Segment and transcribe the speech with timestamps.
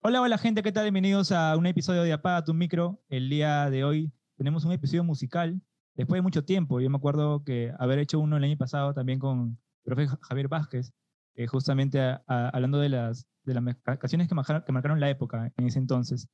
[0.00, 0.84] Hola, hola gente, ¿qué tal?
[0.84, 3.02] Bienvenidos a un episodio de Apaga tu micro.
[3.08, 5.60] El día de hoy tenemos un episodio musical
[5.96, 6.80] después de mucho tiempo.
[6.80, 10.46] Yo me acuerdo que haber hecho uno el año pasado también con el profe Javier
[10.46, 10.92] Vázquez,
[11.34, 16.28] eh, justamente hablando de las, de las canciones que marcaron, la época en ese entonces.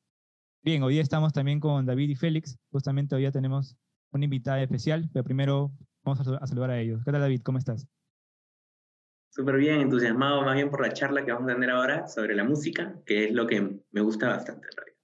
[0.62, 2.58] Bien, hoy estamos también con David y Félix.
[2.70, 3.76] Justamente hoy ya tenemos
[4.12, 5.72] una invitada especial, pero primero
[6.02, 7.02] vamos a, a saludar a ellos.
[7.02, 7.40] ¿Qué tal David?
[7.42, 7.88] ¿Cómo estás?
[9.34, 12.44] Súper bien, entusiasmado más bien por la charla que vamos a tener ahora sobre la
[12.44, 14.98] música, que es lo que me gusta bastante en realidad.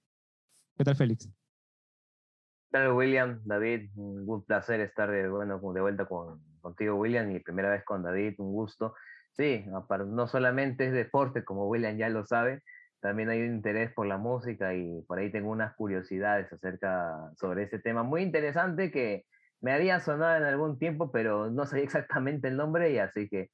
[0.77, 1.25] ¿Qué tal, Félix?
[1.27, 3.41] ¿Qué tal, William?
[3.43, 8.03] David, un placer estar de, bueno, de vuelta con, contigo, William, y primera vez con
[8.03, 8.93] David, un gusto.
[9.33, 9.65] Sí,
[10.07, 12.63] no solamente es deporte, como William ya lo sabe,
[13.01, 17.63] también hay un interés por la música y por ahí tengo unas curiosidades acerca sobre
[17.63, 19.25] ese tema muy interesante que
[19.59, 23.51] me había sonado en algún tiempo, pero no sabía exactamente el nombre y así que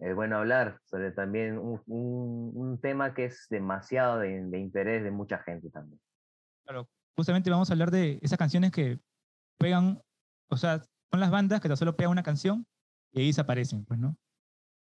[0.00, 5.10] es bueno hablar sobre también un, un, tema que es demasiado de, de, interés de
[5.10, 6.00] mucha gente también.
[6.64, 8.98] Claro, justamente vamos a hablar de esas canciones que
[9.58, 10.00] pegan,
[10.48, 12.66] o sea, son las bandas que tan solo pegan una canción
[13.12, 14.16] y ahí desaparecen, pues, ¿no?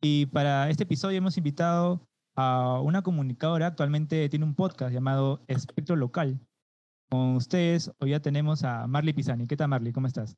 [0.02, 5.96] Y para este episodio hemos invitado a una comunicadora, actualmente tiene un podcast llamado Espectro
[5.96, 6.40] Local.
[7.10, 9.46] Con ustedes, hoy ya tenemos a Marley Pisani.
[9.46, 9.94] ¿Qué tal, Marley?
[9.94, 10.36] ¿Cómo estás?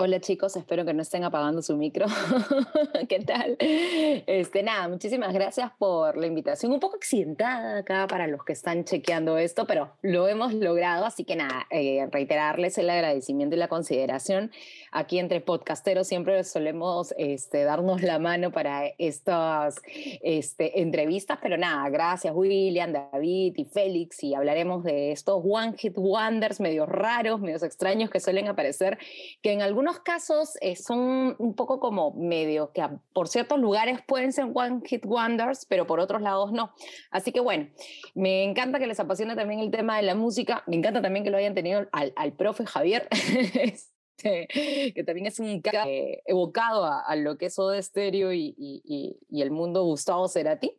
[0.00, 2.06] Hola chicos, espero que no estén apagando su micro.
[3.08, 3.56] ¿Qué tal?
[3.58, 6.70] Este, nada, muchísimas gracias por la invitación.
[6.70, 11.04] Un poco accidentada acá para los que están chequeando esto, pero lo hemos logrado.
[11.04, 14.52] Así que nada, eh, reiterarles el agradecimiento y la consideración.
[14.92, 19.82] Aquí entre podcasteros siempre solemos este, darnos la mano para estas
[20.22, 24.22] este, entrevistas, pero nada, gracias William, David y Félix.
[24.22, 28.96] Y hablaremos de estos One Hit Wonders medio raros, medios extraños que suelen aparecer,
[29.42, 34.32] que en algunos casos eh, son un poco como medio que por ciertos lugares pueden
[34.32, 36.72] ser one hit wonders, pero por otros lados no.
[37.10, 37.68] Así que bueno,
[38.14, 41.30] me encanta que les apasione también el tema de la música, me encanta también que
[41.30, 43.08] lo hayan tenido al, al profe Javier.
[44.18, 49.16] Este, que también es un eh, evocado a, lo que es Soda Stereo y, y,
[49.28, 50.76] y, el mundo Gustavo Cerati.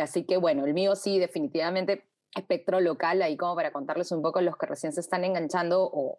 [0.00, 2.02] Así que bueno, el mío sí, definitivamente
[2.34, 6.18] espectro local, ahí como para contarles un poco los que recién se están enganchando o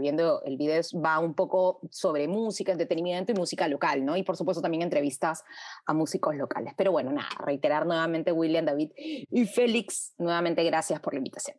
[0.00, 4.16] viendo el video, va un poco sobre música, entretenimiento y música local, ¿no?
[4.16, 5.44] Y por supuesto también entrevistas
[5.86, 6.74] a músicos locales.
[6.76, 11.56] Pero bueno, nada, reiterar nuevamente William, David y Félix, nuevamente gracias por la invitación.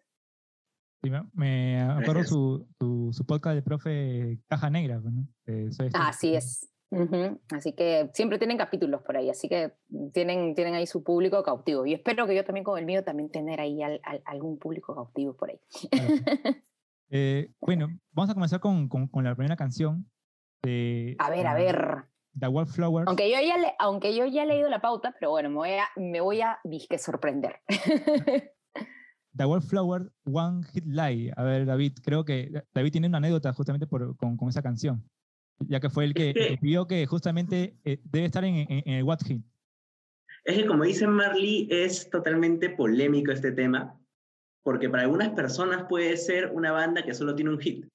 [1.02, 2.66] Sí, me acuerdo su,
[3.12, 5.28] su, podcast de profe Caja Negra, ¿no?
[5.94, 6.72] Así es.
[7.51, 9.73] Así que siempre tienen capítulos por ahí, así que
[10.13, 11.85] tienen, tienen ahí su público cautivo.
[11.85, 13.79] Y espero que yo también con el mío también tener ahí
[14.25, 15.59] algún público cautivo por ahí.
[17.15, 20.09] Eh, bueno, vamos a comenzar con, con, la primera canción.
[20.63, 22.05] De, a ver, a ver.
[22.39, 23.07] The Wallflowers.
[23.07, 25.69] Aunque yo, ya le, aunque yo ya he leído la pauta, pero bueno, me voy
[25.73, 27.57] a, me voy a disque sorprender.
[29.37, 31.31] The Wallflower One Hit Lie.
[31.37, 35.07] A ver, David, creo que David tiene una anécdota justamente por, con, con esa canción
[35.59, 39.41] ya que fue el que, vio que justamente eh, debe estar en, el What Hit.
[40.44, 43.97] Es que como dice Marley, es totalmente polémico este tema,
[44.64, 47.88] porque para algunas personas puede ser una banda que solo tiene un hit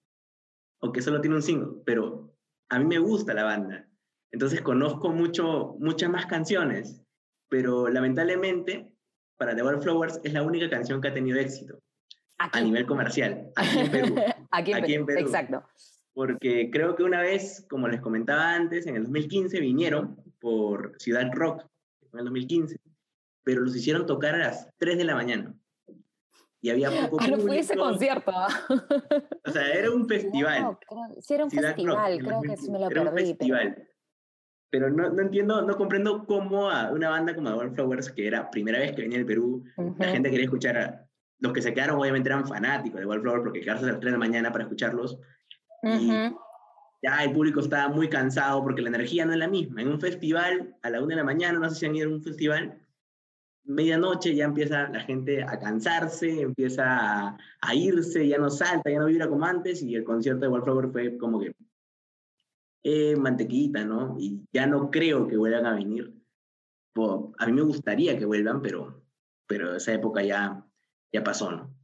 [0.81, 2.35] o que solo tiene un single, pero
[2.71, 3.89] a mí me gusta la banda,
[4.31, 7.03] entonces conozco mucho, muchas más canciones,
[7.49, 8.93] pero lamentablemente
[9.37, 11.79] para The Wallflowers es la única canción que ha tenido éxito
[12.39, 14.15] a nivel comercial, aquí en Perú.
[14.53, 15.65] aquí en Perú, exacto
[16.19, 21.31] porque creo que una vez, como les comentaba antes, en el 2015 vinieron por Ciudad
[21.33, 21.65] Rock,
[22.12, 22.77] en el 2015,
[23.45, 25.55] pero los hicieron tocar a las 3 de la mañana.
[26.61, 28.33] Y había poco ah, no fui ese concierto.
[29.47, 30.61] o sea, era un festival.
[30.61, 30.81] No,
[31.21, 33.89] sí, era un festival, creo que sí me lo era Un festival.
[34.71, 38.81] Pero, no, no, entiendo, no comprendo cómo a una banda como Wallflowers, que era primera
[38.81, 39.62] vez que venía al Perú,
[39.97, 41.09] la gente quería escuchar a,
[41.39, 44.11] los que se quedaron obviamente eran fanáticos de Wallflowers porque quedarse a las 3 de
[44.11, 45.21] la mañana para escucharlos
[47.03, 49.83] ya el público estaba muy cansado porque la energía no es la misma.
[49.83, 52.13] En un festival, a la una de la mañana, no sé si han ido a
[52.13, 52.80] un festival,
[53.65, 59.07] medianoche ya empieza la gente a cansarse, empieza a, irse, ya no salta, ya no
[59.07, 61.53] vibra como antes, y el concierto de Wallflower fue como que
[62.83, 64.16] eh, mantequita, ¿no?
[64.19, 66.15] Y ya no creo que vuelvan a venir.
[67.39, 69.04] a mí me gustaría que vuelvan, pero,
[69.47, 70.65] pero esa época ya,
[71.13, 71.78] ya pasó, ¿no?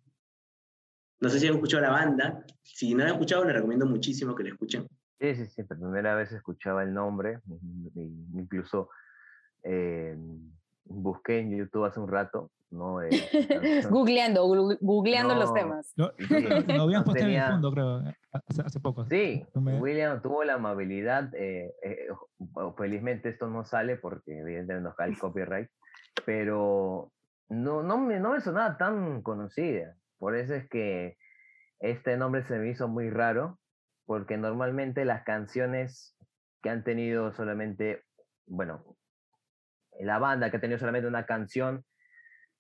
[1.21, 2.45] No sé si han escuchado la banda.
[2.63, 4.87] Si no la han escuchado, les recomiendo muchísimo que la escuchen.
[5.21, 5.63] Sí, sí, sí.
[5.63, 7.41] Por primera vez escuchaba el nombre.
[8.35, 8.91] Incluso
[9.63, 10.17] eh,
[10.85, 12.51] busqué en YouTube hace un rato.
[12.75, 13.01] ¿no?
[13.03, 13.11] Eh,
[13.91, 14.47] googleando,
[14.81, 15.93] googleando los temas.
[15.97, 16.13] Lo,
[16.83, 18.03] habíamos puesto en el fondo, creo,
[18.33, 19.07] hace, poco.
[19.09, 21.31] Sí, William tuvo la amabilidad.
[21.35, 21.73] Eh,
[22.77, 25.71] felizmente esto no sale porque evidentemente nos cae el copyright.
[26.27, 27.13] Pero
[27.49, 29.97] no, no, me, no me sonaba tan conocida.
[30.19, 31.17] Por eso es que
[31.81, 33.59] este nombre se me hizo muy raro,
[34.07, 36.17] porque normalmente las canciones
[36.63, 38.03] que han tenido solamente,
[38.47, 38.97] bueno,
[40.01, 41.85] la banda que ha tenido solamente una canción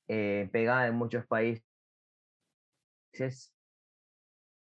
[0.08, 1.64] eh, pegada en muchos países,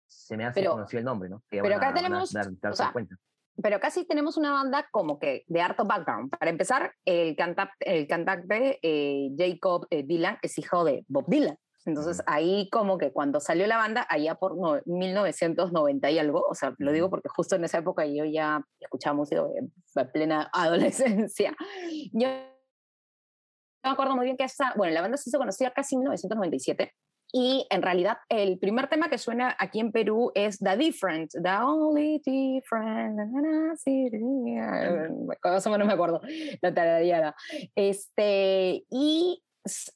[0.07, 1.43] se me hace Pero- conocido el nombre, ¿no?
[1.49, 3.15] Que pero acá a- tenemos, dar- o darse sea, cuenta.
[3.61, 6.29] Pero casi tenemos una banda como que de harto background.
[6.29, 11.57] Para empezar, el, canta, el cantante eh, Jacob eh, Dylan es hijo de Bob Dylan.
[11.85, 16.55] Entonces ahí como que cuando salió la banda, allá por no- 1990 y algo, o
[16.55, 20.49] sea, lo digo porque justo en esa época yo ya escuchaba música en en plena
[20.53, 21.55] adolescencia.
[22.11, 22.27] Yo
[23.83, 26.93] me acuerdo muy bien que esa, bueno, la banda se hizo conocida casi en 1997
[27.31, 31.49] y en realidad el primer tema que suena aquí en Perú es The Different, The
[31.49, 33.19] Only Different,
[35.43, 36.21] más o menos me acuerdo,
[36.61, 37.35] la tarareada.
[37.75, 39.43] Este, y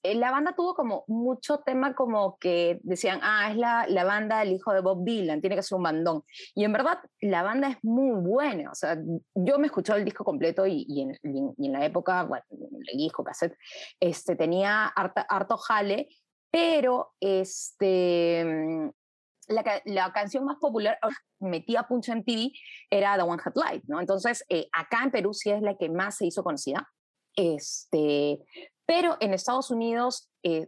[0.04, 4.54] la banda tuvo como mucho tema como que decían, ah, es la, la banda del
[4.54, 6.24] hijo de Bob Dylan, tiene que ser un bandón.
[6.56, 8.98] Y en verdad la banda es muy buena, o sea,
[9.36, 13.56] yo me escuché el disco completo y, y en, la época, bueno, el disco, cassette,
[14.00, 16.08] este, tenía harta- harto jale,
[16.52, 18.90] pero este, mm,
[19.50, 20.98] la, la canción más popular,
[21.40, 22.52] metía punch en TV,
[22.90, 24.00] era The One Hot Light, ¿no?
[24.00, 26.88] Entonces, eh, acá en Perú sí es la que más se hizo conocida.
[27.36, 28.40] Este,
[28.90, 30.68] pero en Estados Unidos, eh,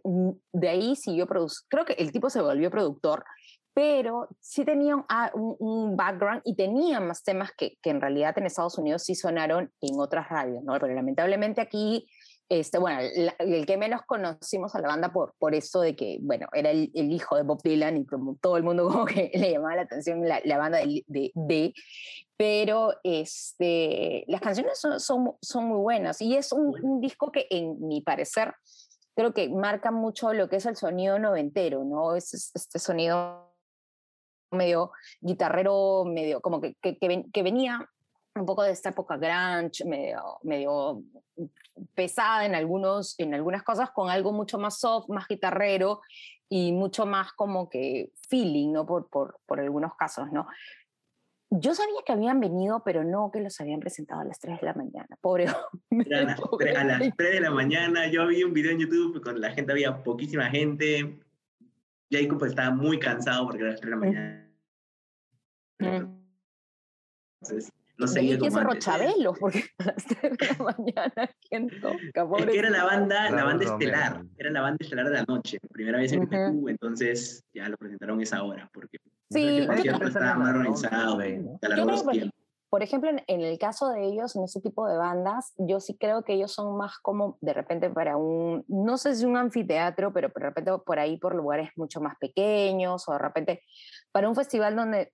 [0.53, 3.25] de ahí siguió produciendo, creo que el tipo se volvió productor,
[3.73, 8.37] pero sí tenía ah, un- un background y tenía más temas que, que en realidad
[8.37, 10.73] en Estados Unidos sí sonaron en otras radios, ¿no?
[10.79, 12.05] Pero lamentablemente aquí,
[12.59, 16.17] este, bueno, la- el que menos conocimos a la banda por, por eso de que,
[16.21, 19.31] bueno, era el, el hijo de Bob Dylan y como todo el mundo como que
[19.33, 21.73] le llamaba la atención la, la banda de, de, de-
[22.35, 27.47] pero este, las canciones son, son, son muy buenas y es un, un disco que
[27.49, 28.53] en mi parecer
[29.15, 32.15] creo que marca mucho lo que es el sonido noventero, ¿no?
[32.15, 33.53] Es es- este sonido
[34.51, 37.87] medio guitarrero, medio como que, que, que ven- que venía
[38.35, 41.03] un poco de esta época grunge, medio, medio
[41.95, 46.01] pesada en, algunos, en algunas cosas, con algo mucho más soft, más guitarrero
[46.49, 48.85] y mucho más como que feeling, ¿no?
[48.85, 50.47] Por, por, por algunos casos, ¿no?
[51.53, 54.67] Yo sabía que habían venido, pero no que los habían presentado a las 3 de
[54.67, 55.17] la mañana.
[55.19, 55.45] Pobre
[55.91, 57.13] hombre, Eran las pobre tre- a las hombre.
[57.17, 60.49] 3 de la mañana, yo vi un video en YouTube con la gente, había poquísima
[60.49, 61.19] gente.
[62.09, 64.51] Jacob pues, estaba muy cansado porque era las 3 de la mañana.
[65.79, 66.21] Mm.
[67.41, 67.71] Entonces,
[68.01, 68.75] no seguía como.
[68.75, 72.37] Chabelo, porque a las 3 de la mañana, ¿quién toca?
[72.39, 75.59] Es que era la banda, la banda estelar, era la banda estelar de la noche,
[75.71, 76.29] primera vez en Ujú.
[76.29, 78.97] Perú, entonces ya lo presentaron esa hora, porque
[79.31, 82.29] Sí, el yo estaba más organizado, Yo.
[82.69, 85.97] Por ejemplo, en, en el caso de ellos, en ese tipo de bandas, yo sí
[85.97, 90.13] creo que ellos son más como de repente para un, no sé si un anfiteatro,
[90.13, 93.61] pero de repente por ahí por lugares mucho más pequeños o de repente
[94.11, 95.11] para un festival donde...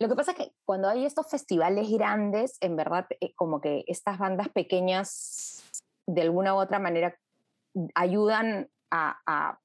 [0.00, 3.84] Lo que pasa es que cuando hay estos festivales grandes, en verdad, eh, como que
[3.86, 5.62] estas bandas pequeñas,
[6.06, 7.14] de alguna u otra manera,
[7.94, 9.60] ayudan a, a,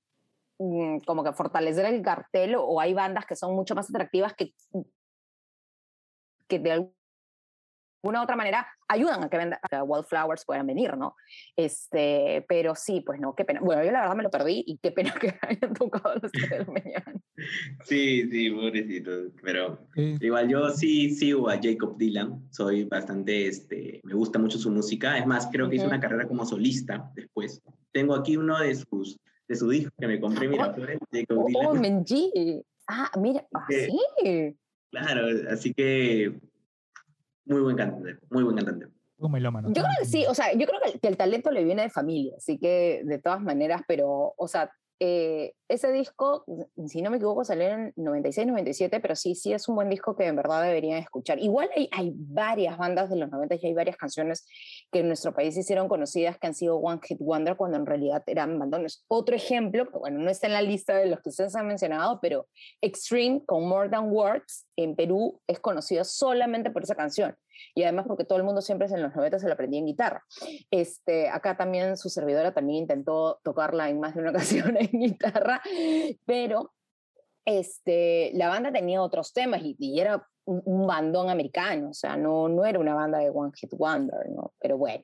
[0.59, 4.53] mm, como que fortalecer el cartel o hay bandas que son mucho más atractivas que
[6.47, 6.71] que de
[8.05, 11.15] alguna u otra manera ayudan a que, venda, a que Wildflowers puedan venir, ¿no?
[11.55, 13.61] Este, pero sí, pues no, qué pena.
[13.61, 16.31] Bueno, yo la verdad me lo perdí y qué pena que hayan tocado a las
[16.31, 17.13] 3 de la mañana.
[17.83, 24.01] Sí, sí, pobrecito, pero Eh, igual yo sí sigo a Jacob Dylan, soy bastante, este,
[24.03, 25.93] me gusta mucho su música, es más, creo que hizo Ujú.
[25.95, 27.59] una carrera como solista después.
[27.91, 30.81] Tengo aquí uno de sus, de su disco que me compré, mira, Oh.
[31.11, 31.65] Jacob Oh, Dylan.
[31.67, 32.61] oh, Menji.
[32.87, 33.97] Ah, mira, ah, Sí.
[34.23, 34.55] sí.
[34.91, 36.39] Claro, así que
[37.45, 38.87] muy buen cantante, muy buen cantante.
[39.17, 39.69] un melómano.
[39.69, 41.89] Yo creo que sí, o sea, yo creo que, que el talento le viene de
[41.89, 46.45] familia, así que de todas maneras, pero, o sea, eh, ese disco,
[46.87, 50.15] si no me equivoco, salió en 96, 97, pero sí, sí es un buen disco
[50.15, 51.39] que en verdad deberían escuchar.
[51.39, 54.47] Igual hay, hay varias bandas de los 90 y hay varias canciones
[54.91, 57.85] que en nuestro país se hicieron conocidas que han sido One Hit Wonder cuando en
[57.85, 59.03] realidad eran bandones.
[59.07, 62.19] Otro ejemplo, que bueno, no está en la lista de los que ustedes han mencionado,
[62.21, 62.47] pero
[62.81, 67.35] Extreme con More Than Words en Perú es conocido solamente por esa canción
[67.73, 70.23] y además porque todo el mundo siempre en los 90 se la aprendía en guitarra.
[70.71, 74.29] Este, acá también su servidora también intentó tocarla en más de una
[74.69, 75.61] ocasión en guitarra,
[76.25, 76.73] pero
[77.45, 82.17] este, la banda tenía otros temas y, y era un, un bandón americano, o sea,
[82.17, 84.53] no, no era una banda de One Hit Wonder, ¿no?
[84.59, 85.03] Pero bueno,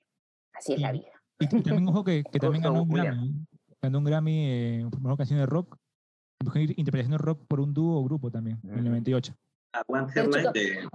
[0.54, 1.12] así es la Y- vida.
[1.40, 2.90] Y, también, ojo, que, que también ganó un.
[2.90, 3.34] Grammy.
[3.82, 5.76] Ganó un Grammy eh, por mejor canción de rock.
[6.56, 8.90] Interpretación de rock por un dúo o grupo también, en el Ujú.
[8.90, 9.34] 98.
[9.74, 10.90] A One Pero Headlight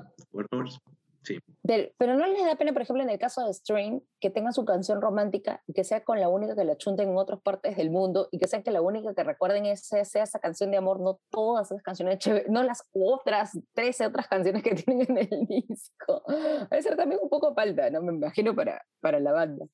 [1.99, 4.65] pero no les da pena, por ejemplo, en el caso de Strain, que tenga su
[4.65, 7.91] canción romántica y que sea con la única que la chunten en otras partes del
[7.91, 11.01] mundo y que sea que la única que recuerden ese, sea esa canción de amor,
[11.01, 15.47] no todas esas canciones chéveres, no las otras 13 otras canciones que tienen en el
[15.47, 16.23] disco.
[16.29, 18.03] Va a ser también un poco falta, ¿no?
[18.03, 19.67] Me imagino para, para la banda.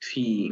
[0.00, 0.50] Sí.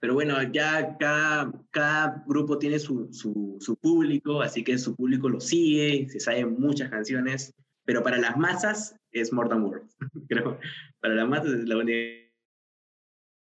[0.00, 5.28] Pero bueno, ya cada, cada grupo tiene su, su, su público, así que su público
[5.28, 9.90] lo sigue, se saben muchas canciones pero para las masas es Mortal World.
[10.28, 10.58] Creo,
[11.00, 12.22] para las masas es la única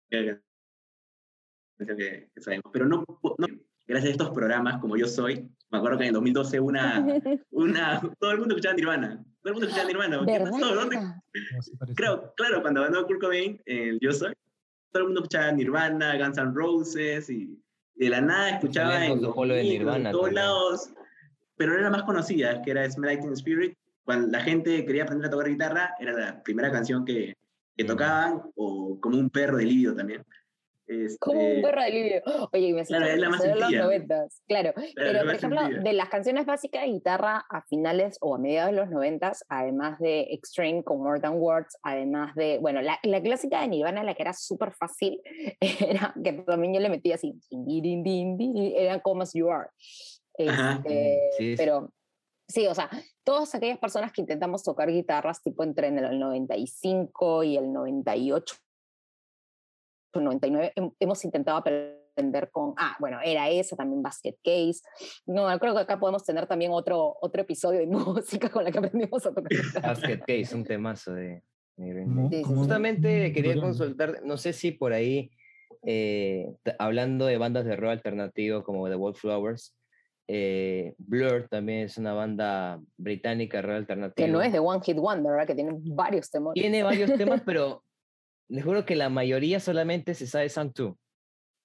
[0.09, 0.41] canción
[1.97, 2.65] que, sabemos.
[2.71, 3.05] Pero no,
[3.87, 7.05] gracias a estos programas, como yo soy, me acuerdo que en 2012 una,
[7.51, 9.23] una, todo el mundo escuchaba Nirvana.
[9.41, 10.25] Todo el mundo escuchaba Nirvana.
[10.25, 10.75] ¿Qué pasó?
[10.75, 10.99] ¿Dónde?
[11.95, 14.33] Creo, claro, cuando ganó Kurt Cobain, el Yo Soy,
[14.91, 17.57] todo el mundo escuchaba Nirvana, Guns N' Roses, y,
[17.95, 20.93] de la nada escuchaba en, en todos lados,
[21.55, 25.27] pero era la más conocida, que era Smell Like Spirit, cuando la gente quería aprender
[25.27, 27.35] a tocar guitarra, era la primera canción que,
[27.75, 30.23] que tocaban, o como un perro de lidio también.
[31.19, 32.21] como un este perro de lidio.
[32.51, 34.73] Oye, me claro, es la más los noventas, claro.
[34.95, 38.77] Pero, por ejemplo, de las canciones básicas de guitarra a finales o a mediados de
[38.77, 43.61] los noventas, además de Extreme con More Than Words, además de, bueno, la, la clásica
[43.61, 45.21] de Nirvana, la que era súper fácil,
[45.59, 47.39] era que también yo le metía así,
[48.75, 49.69] era Come As You Are.
[50.37, 51.91] Este, sí, pero
[52.51, 52.89] Sí, o sea,
[53.23, 58.55] todas aquellas personas que intentamos tocar guitarras tipo entre el 95 y el 98,
[60.13, 64.81] 99, hemos intentado aprender con, ah, bueno, era esa también Basket Case.
[65.25, 68.79] No, creo que acá podemos tener también otro, otro episodio de música con la que
[68.79, 69.51] aprendimos a tocar.
[69.81, 71.43] Basket Case, un temazo de...
[72.43, 75.31] Justamente quería consultar, no sé si por ahí,
[75.83, 76.45] eh,
[76.77, 79.73] hablando de bandas de rock alternativo como The Wallflowers,
[80.33, 84.25] eh, Blur también es una banda británica real alternativa.
[84.25, 85.45] Que no es de One Hit Wonder, ¿verdad?
[85.45, 86.53] Que tiene varios temas.
[86.53, 87.83] Tiene varios temas, pero
[88.47, 90.95] les juro que la mayoría solamente se sabe Song 2.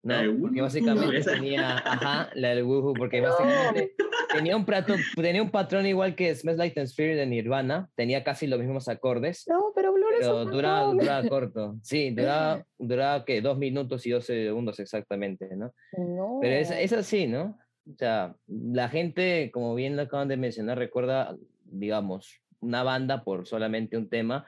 [0.03, 0.41] ¿no?
[0.41, 3.95] Porque básicamente tenía, ajá, la del Woohoo, porque básicamente
[4.33, 8.25] tenía un, prato, tenía un patrón igual que Smells Like Teen Spirit de Nirvana, tenía
[8.25, 9.45] casi los mismos acordes.
[9.49, 11.77] No, pero Blur pero es duraba, duraba corto.
[11.83, 15.73] Sí, duraba, duraba que dos minutos y 12 segundos exactamente, ¿no?
[15.97, 16.39] No.
[16.41, 17.57] Pero es, es así, ¿no?
[17.89, 23.47] O sea, la gente, como bien lo acaban de mencionar, recuerda, digamos, una banda por
[23.47, 24.47] solamente un tema.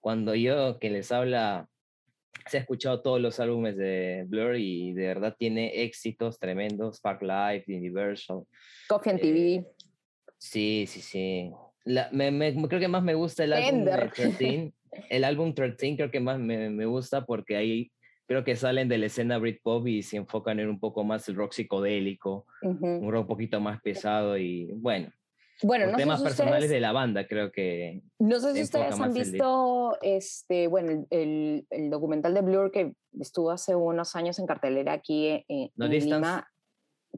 [0.00, 1.68] Cuando yo que les habla,
[2.46, 7.22] se ha escuchado todos los álbumes de Blur y de verdad tiene éxitos tremendos, Spark
[7.22, 8.42] Life, Universal.
[8.88, 9.54] Coffee and TV.
[9.54, 9.66] Eh,
[10.38, 11.52] sí, sí, sí.
[12.12, 14.72] me, creo que más me gusta el álbum 13.
[15.08, 17.92] El álbum 13 creo que más me, me gusta porque ahí
[18.30, 21.34] creo que salen de la escena Britpop y se enfocan en un poco más el
[21.34, 25.10] rock psicodélico, un rock un poquito más pesado y bueno.
[25.64, 28.02] Bueno, no temas personales de la banda, creo que.
[28.20, 33.50] No sé si ustedes han visto este, bueno, el, el, documental de Blur que estuvo
[33.50, 36.48] hace unos años en cartelera aquí en, en Lima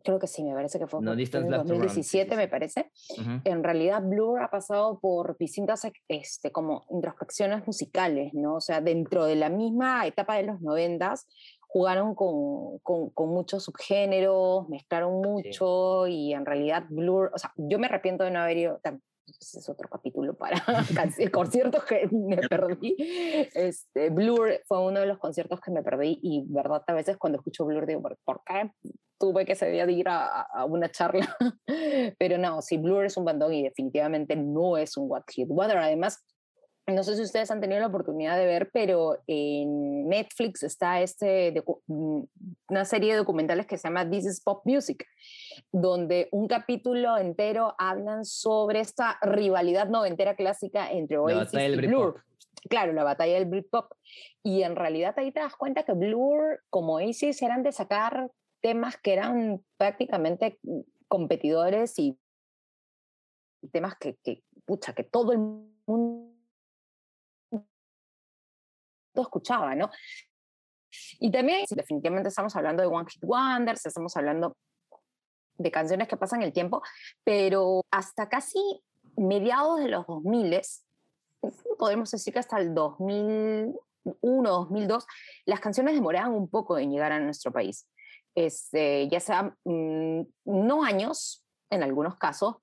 [0.05, 2.91] creo que sí, me parece que fue en 2017, me parece.
[3.45, 8.57] En realidad, Blur ha pasado por distintas este, como introspecciones musicales, ¿no?
[8.57, 11.27] O sea, dentro de la misma etapa de los noventas,
[11.61, 17.79] jugaron con, con, con, muchos subgéneros, mezclaron mucho y en realidad Blur, o sea, yo
[17.79, 18.81] me arrepiento de no haber ido,
[19.41, 20.63] ese es otro capítulo para
[21.33, 22.97] conciertos que me perdí.
[23.55, 27.39] Este, Blur fue uno de los conciertos que me perdí y verdad a veces cuando
[27.39, 28.71] escucho Blur digo, ¿por, qué
[29.23, 31.37] tuve que de ir a, a, una charla?
[32.19, 35.79] Pero no, si Blur es un bandón y definitivamente no es un What Hit Wonder.
[35.79, 36.25] Además,
[36.89, 41.63] no sé si ustedes han tenido la oportunidad de ver, pero en Netflix está este,
[41.87, 42.23] mm,
[42.69, 45.07] una serie de documentales que se llama This is Pop Music,
[45.71, 52.25] donde un capítulo entero hablan sobre esta rivalidad noventera clásica entre Oasis y Blur.
[52.69, 53.93] Claro, la batalla del Britpop.
[54.43, 58.29] Y en realidad ahí te das cuenta que Blur, como Oasis, eran de sacar
[58.63, 60.59] temas que eran prácticamente
[61.09, 62.19] competidores y
[63.71, 66.33] temas que, que pucha, que todo el mundo
[69.15, 69.91] escuchaba, ¿no?
[71.21, 74.57] Y también, definitivamente estamos hablando de One Hit Wonders, estamos hablando
[75.57, 76.83] de canciones que pasan el tiempo,
[77.25, 78.83] pero hasta casi
[79.17, 80.61] mediados de los 2000,
[81.79, 85.07] podemos decir que hasta el 2001, 2002,
[85.47, 87.87] las canciones demoraban un poco en llegar a nuestro país.
[88.35, 92.57] Este, ya sea mm, no años, en algunos casos,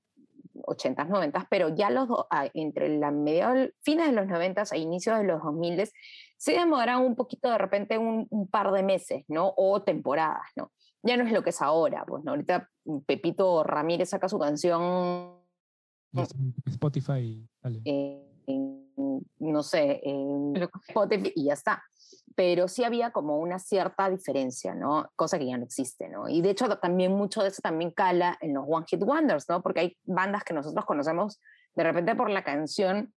[0.53, 2.09] 80s, 90s, pero ya los
[2.53, 5.89] entre la media, fines de los 90s a inicios de los 2000
[6.37, 9.53] se demoran un poquito de repente un, par de meses, ¿no?
[9.57, 10.71] O temporadas, ¿no?
[11.03, 12.31] Ya no es lo que es ahora, pues, ¿no?
[12.31, 12.69] Ahorita
[13.05, 15.37] Pepito Ramírez saca su canción...
[16.65, 17.47] Spotify,
[17.85, 18.28] eh,
[19.39, 20.53] no sé, en
[20.87, 21.83] Spotify y ya está.
[22.35, 25.09] Pero sí había como una cierta diferencia, ¿no?
[25.15, 26.29] Cosa que ya no existe, ¿no?
[26.29, 29.61] Y de hecho también mucho de eso también cala en los One Hit Wonders, ¿no?
[29.61, 31.39] Porque hay bandas que nosotros conocemos
[31.75, 33.13] de repente por la canción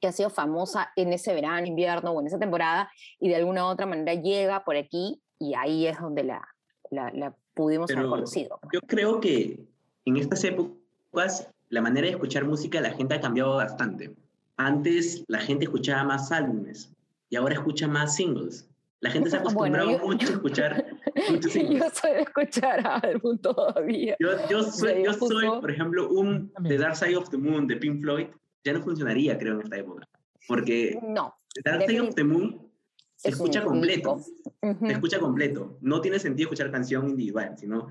[0.00, 3.64] que ha sido famosa en ese verano, invierno o en esa temporada y de alguna
[3.64, 6.46] u otra manera llega por aquí y ahí es donde la,
[6.90, 8.60] la, la pudimos haber conocido.
[8.72, 9.66] Yo creo que
[10.04, 14.14] en estas épocas la manera de escuchar música la gente ha cambiado bastante.
[14.56, 16.92] Antes la gente escuchaba más álbumes
[17.30, 18.68] y ahora escucha más singles.
[19.00, 20.86] La gente se ha acostumbrado mucho a escuchar
[21.30, 21.80] muchos singles.
[21.80, 24.16] Yo soy de escuchar álbum todavía.
[24.18, 27.76] Yo, yo soy, yo soy, por ejemplo, un The Dark Side of the Moon de
[27.76, 28.26] Pink Floyd.
[28.64, 30.08] Ya no funcionaría, creo, en esta época.
[30.46, 32.68] Porque no, The Dark Side of the Moon
[33.14, 34.20] se escucha completo.
[34.60, 35.78] Se escucha completo.
[35.80, 37.88] No tiene sentido escuchar canción individual, sino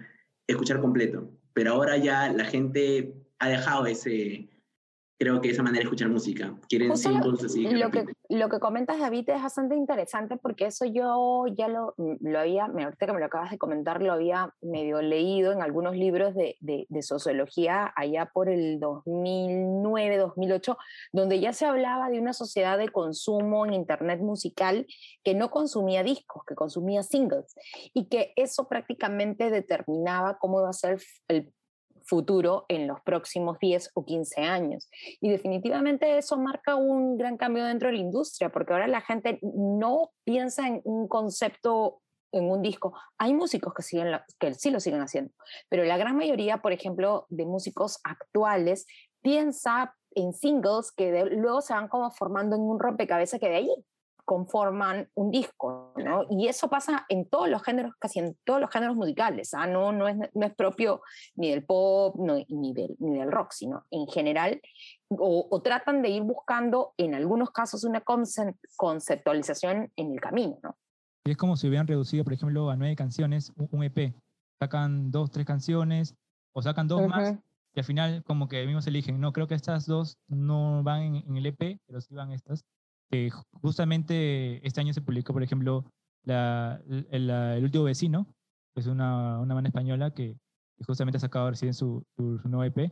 [0.48, 1.32] escuchar completo.
[1.54, 4.50] Pero ahora ya la gente ha dejado ese,
[5.20, 6.56] creo que esa manera de escuchar música.
[6.70, 7.68] Quieren símbolos así.
[7.68, 12.40] Lo que, lo que comentas, David, es bastante interesante porque eso yo ya lo, lo
[12.40, 16.36] había, ahorita que me lo acabas de comentar, lo había medio leído en algunos libros
[16.36, 20.78] de, de, de sociología allá por el 2009, 2008,
[21.14, 24.86] donde ya se hablaba de una sociedad de consumo en Internet musical
[25.24, 27.56] que no consumía discos, que consumía singles,
[27.94, 31.52] y que eso prácticamente determinaba cómo iba a ser el
[32.08, 34.90] futuro en los próximos 10 o 15 años.
[35.22, 39.40] Y definitivamente eso marca un gran cambio dentro de la industria, porque ahora la gente
[39.42, 42.94] no piensa en un concepto en un disco.
[43.18, 45.32] Hay músicos que, siguen que sí lo siguen haciendo,
[45.70, 48.86] pero la gran mayoría, por ejemplo, de músicos actuales
[49.22, 53.86] piensa en singles que luego se van como formando en un rompecabezas que de ahí
[54.28, 56.26] conforman un disco, ¿no?
[56.30, 59.68] Y eso pasa en todos los géneros, casi en todos los géneros musicales, ¿ah?
[59.68, 61.02] no, no, es, no es propio
[61.36, 64.60] ni del pop ni, del, ni del rock, sino en general,
[65.08, 68.04] o, tratan de ir buscando en algunos casos una
[68.76, 70.76] conceptualización en el camino, ¿no?
[71.24, 74.14] Y es como si hubieran reducido, por ejemplo, a nueve canciones un EP.
[74.60, 76.16] Sacan dos, tres canciones,
[76.52, 77.38] o sacan dos más,
[77.74, 81.16] y al final como que mismos eligen, no, creo que estas dos no van en,
[81.16, 82.66] en el EP, pero sí van estas
[83.10, 83.30] que
[83.62, 85.86] justamente este año se publicó, por ejemplo,
[86.26, 88.28] el, último vecino,
[88.74, 90.36] que es una, una banda española que,
[90.86, 92.92] justamente ha sacado recién su, su, nuevo EP.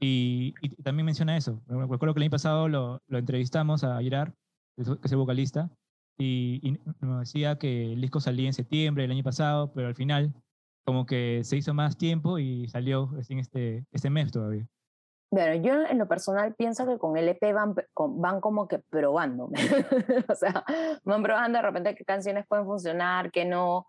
[0.00, 0.52] Y,
[0.82, 1.62] también menciona eso.
[1.66, 4.32] Me acuerdo que el año pasado lo, lo entrevistamos a Gerard,
[4.76, 5.70] que es el vocalista,
[6.18, 9.94] y, y, nos decía que el disco salía en septiembre del año pasado, pero al
[9.94, 10.32] final
[10.84, 14.66] como que se hizo más tiempo y salió en este, este mes todavía.
[15.34, 19.50] Bueno, yo en lo personal pienso que con LP van, van como que probando.
[20.28, 20.64] o sea,
[21.02, 23.88] van probando de repente qué canciones pueden funcionar, qué no.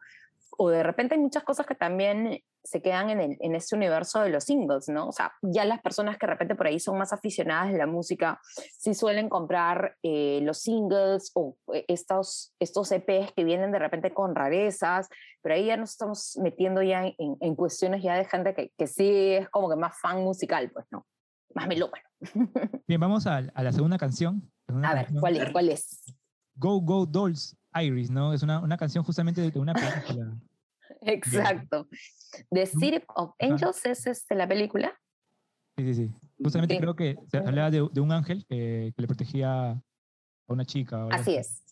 [0.58, 4.22] O de repente hay muchas cosas que también se quedan en, el, en ese universo
[4.22, 5.08] de los singles, ¿no?
[5.08, 7.86] O sea, ya las personas que de repente por ahí son más aficionadas de la
[7.86, 8.42] música,
[8.80, 14.16] sí suelen comprar eh, los singles o eh, estos, estos EPs que vienen de repente
[14.16, 15.10] con rarezas,
[15.44, 18.88] pero ahí ya nos estamos metiendo ya en, en cuestiones ya de gente que, que
[18.88, 21.06] sí es como que más fan musical, pues, ¿no?
[21.56, 22.04] Más melómano.
[22.88, 24.52] Bien, vamos a, a la segunda canción.
[24.84, 25.52] a ver, ¿cuál es?
[25.52, 26.04] ¿cuál es?
[26.56, 28.34] Go Go Dolls Iris, ¿no?
[28.34, 30.38] Es una, una canción justamente de una película.
[31.02, 31.88] Exacto.
[32.52, 34.94] The City of Angels es este, la película.
[35.78, 36.12] Sí, sí, sí.
[36.42, 39.82] Justamente creo que se hablaba de, de un ángel que, que, le protegía a
[40.48, 41.08] una chica.
[41.12, 41.64] Así es.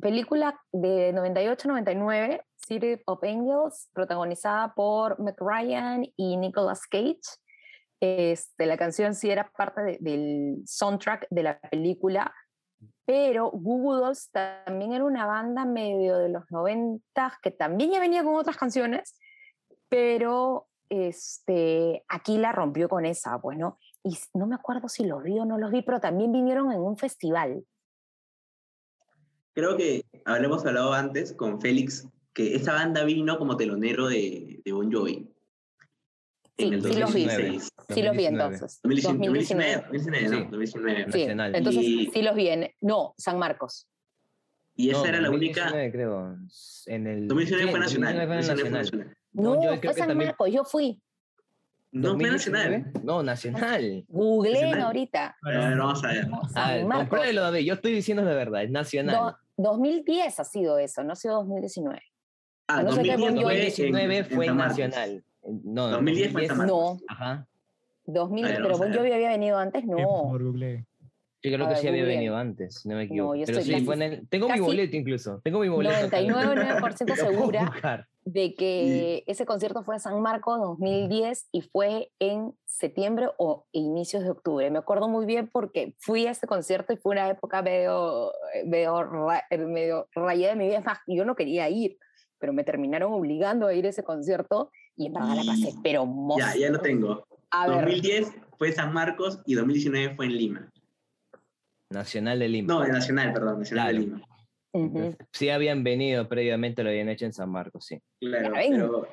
[0.00, 7.20] Película de 98-99, City of Angels, protagonizada por Meg Ryan y Nicolas Cage.
[8.00, 12.34] Este, la canción sí era parte del soundtrack de la película,
[13.06, 18.24] pero Google Dolls también era una banda medio de los 90 que también ya venía
[18.24, 19.18] con otras canciones,
[19.88, 23.78] pero este, aquí la rompió con esa, pues, ¿no?
[24.02, 26.80] Y no me acuerdo si los vi o no los vi, pero también vinieron en
[26.80, 27.64] un festival.
[29.54, 34.72] Creo que hablamos hablado antes con Félix que esa banda vino como telonero de, de
[34.72, 35.33] Bon Jovi.
[36.56, 37.28] Sí, sí los vi.
[37.88, 38.80] Sí los vi entonces.
[38.82, 39.84] 2019.
[39.92, 41.12] 2019, 2019.
[41.12, 42.70] Sí, entonces sí los vi en...
[42.80, 43.88] No, San Marcos.
[44.76, 45.70] Y esa era la única...
[45.90, 46.36] creo.
[46.86, 47.28] En el...
[47.28, 48.16] 2019 fue nacional.
[48.16, 49.16] 2019 fue nacional.
[49.32, 51.00] No, yo fue San Marcos, yo fui.
[51.90, 52.92] No, fue nacional.
[53.02, 54.04] No, nacional.
[54.08, 55.36] Googleen ahorita.
[55.42, 56.28] Bueno, vamos a ver.
[56.54, 57.64] Ah, compruébelo, David.
[57.66, 59.36] Yo estoy diciendo de verdad, es nacional.
[59.56, 62.00] 2010 ha sido eso, no ha sido 2019.
[62.66, 65.24] Ah, no 2019 fue nacional.
[65.46, 66.98] No, 2010 fue No.
[67.08, 67.46] Ajá.
[68.06, 69.96] 2000, pero Bon Jovi había venido antes, no.
[71.46, 73.34] Yo creo A que ver, sí había venido antes, no me No, equivoco.
[73.36, 75.40] yo Pero sí, fue en casi- el- tengo mi boleto incluso.
[75.44, 75.94] Tengo mi boleto.
[76.06, 76.18] acá.
[76.22, 78.06] 99,9% Lo puedo segura buscar.
[78.24, 84.22] de que ese concierto fue en San Marcos 2010 y fue en septiembre o inicios
[84.22, 84.70] de octubre.
[84.70, 88.32] Me acuerdo muy bien porque fui a ese concierto y fue una época medio,
[88.64, 89.06] medio,
[89.50, 90.82] medio rayada de mi vida.
[91.06, 91.98] Yo no quería ir,
[92.38, 96.06] pero me terminaron obligando a ir a ese concierto y en verdad la pasé, pero
[96.06, 96.40] mozo.
[96.40, 97.26] Ya, ya lo tengo.
[97.50, 100.72] A ver, 2010 fue San Marcos y 2019 fue en Lima.
[101.90, 102.74] Nacional de Lima.
[102.74, 103.98] No, en Nacional, perdón, Nacional Claro.
[103.98, 105.18] de Lima.
[105.32, 108.00] Sí habían venido previamente, lo habían hecho en San Marcos, sí.
[108.20, 109.08] Claro, pero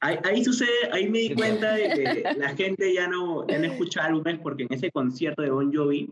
[0.00, 3.66] ahí, ahí sucede, ahí me di cuenta de que la gente ya no, ya no
[3.66, 6.08] escucha álbumes porque en ese concierto de Bon Jovi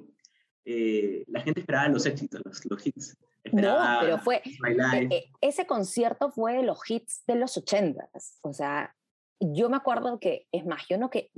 [0.64, 3.16] eh, la gente esperaba los éxitos, los, los hits.
[3.52, 5.14] No, pero fue, My Life.
[5.14, 8.38] Eh, eh, ese concierto fue de los hits de los ochentas.
[8.42, 8.94] O sea,
[9.40, 11.30] yo me acuerdo que, es más, yo no que,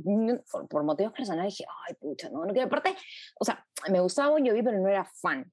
[0.50, 2.66] por, por motivos personales dije, ay, pucha, no, no quiero.
[2.66, 2.96] Aparte,
[3.38, 5.50] o sea, me gustaba Bon Jovi, pero no era fan.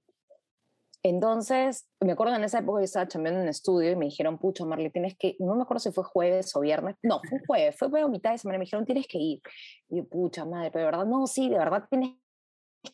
[1.01, 4.37] Entonces, me acuerdo en esa época yo estaba chambeando en un estudio y me dijeron,
[4.37, 7.45] pucha, Marley, tienes que, no me acuerdo si fue jueves o viernes, no, fue un
[7.45, 9.41] jueves, fue a mitad de semana, me dijeron, tienes que ir.
[9.89, 12.15] Y yo, pucha, madre, pero de verdad, no, sí, de verdad tienes,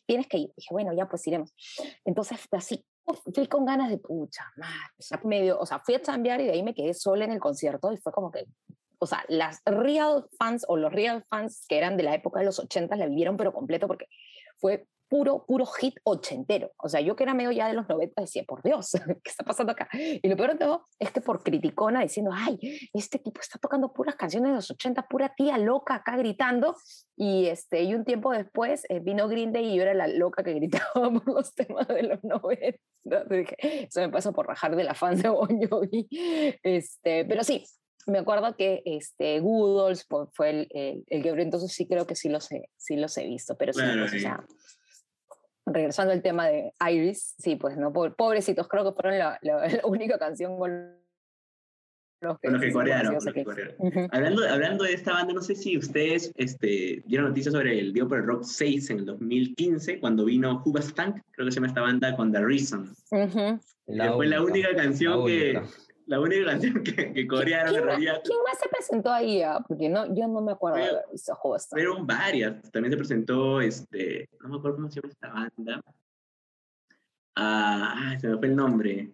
[0.06, 0.52] tienes que ir.
[0.56, 1.52] dije, bueno, ya pues iremos.
[2.04, 2.86] Entonces, así,
[3.34, 6.44] fui con ganas de, pucha, madre, o sea, medio, o sea, fui a chambear y
[6.44, 8.46] de ahí me quedé sola en el concierto y fue como que,
[8.98, 12.46] o sea, las real fans o los real fans que eran de la época de
[12.46, 14.06] los 80 la vivieron pero completo porque
[14.58, 16.72] fue puro, puro hit ochentero.
[16.78, 18.90] O sea, yo que era medio ya de los 90 decía, por Dios,
[19.22, 19.88] ¿qué está pasando acá?
[19.92, 22.58] Y lo peor de todo es que por criticona diciendo, ay,
[22.92, 26.76] este tipo está tocando puras canciones de los 80, pura tía loca acá gritando.
[27.16, 30.42] Y, este, y un tiempo después eh, vino Green Day y yo era la loca
[30.42, 30.84] que gritaba
[31.24, 32.78] por los temas de los 90.
[33.04, 36.08] Entonces dije, eso me pasa por rajar de la fan de Bon Jovi.
[36.62, 37.64] Este, pero sí,
[38.06, 42.14] me acuerdo que este, Goodles fue, el, el, el que abrió, entonces sí creo que
[42.16, 44.46] sí los he, sí los he visto, pero sí, Claro, pues, o sea,
[45.66, 49.66] regresando al tema de Iris, sí, pues no, Pobre- pobrecitos, creo que fueron la, la,
[49.68, 50.96] la única canción con
[52.22, 53.44] los que, Con los que corearon, los que.
[54.10, 58.08] Hablando, hablando de esta banda, no sé si ustedes este, dieron noticias sobre el Dio
[58.08, 61.66] por el Rock 6 en el 2015, cuando vino Huba Stank, creo que se llama
[61.66, 62.94] esta banda, con The Reason.
[63.10, 65.68] Que fue la única canción la que, única.
[66.06, 68.20] La única canción que, que corearon en ¿Quién, más, realidad.
[68.24, 69.42] quién más se presentó ahí?
[69.42, 69.64] ah?
[69.66, 71.78] Porque no, yo no me acuerdo de Fue- haber visto a Houston.
[71.78, 72.70] Fueron varias.
[72.70, 75.80] También se presentó, este, no me acuerdo cómo se llama esta banda.
[77.36, 79.12] Ah, ah, se me fue el nombre.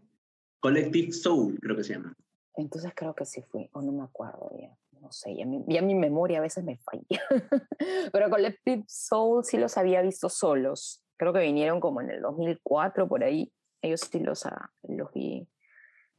[0.61, 2.15] Collective Soul, creo que se llama.
[2.57, 4.77] Entonces creo que sí fui, o no me acuerdo ya.
[5.01, 7.03] No sé, ya mi, ya mi memoria a veces me falla.
[8.13, 11.03] Pero Collective Soul sí los había visto solos.
[11.17, 13.53] Creo que vinieron como en el 2004 por ahí.
[13.81, 15.49] Ellos sí los, ah, los vi.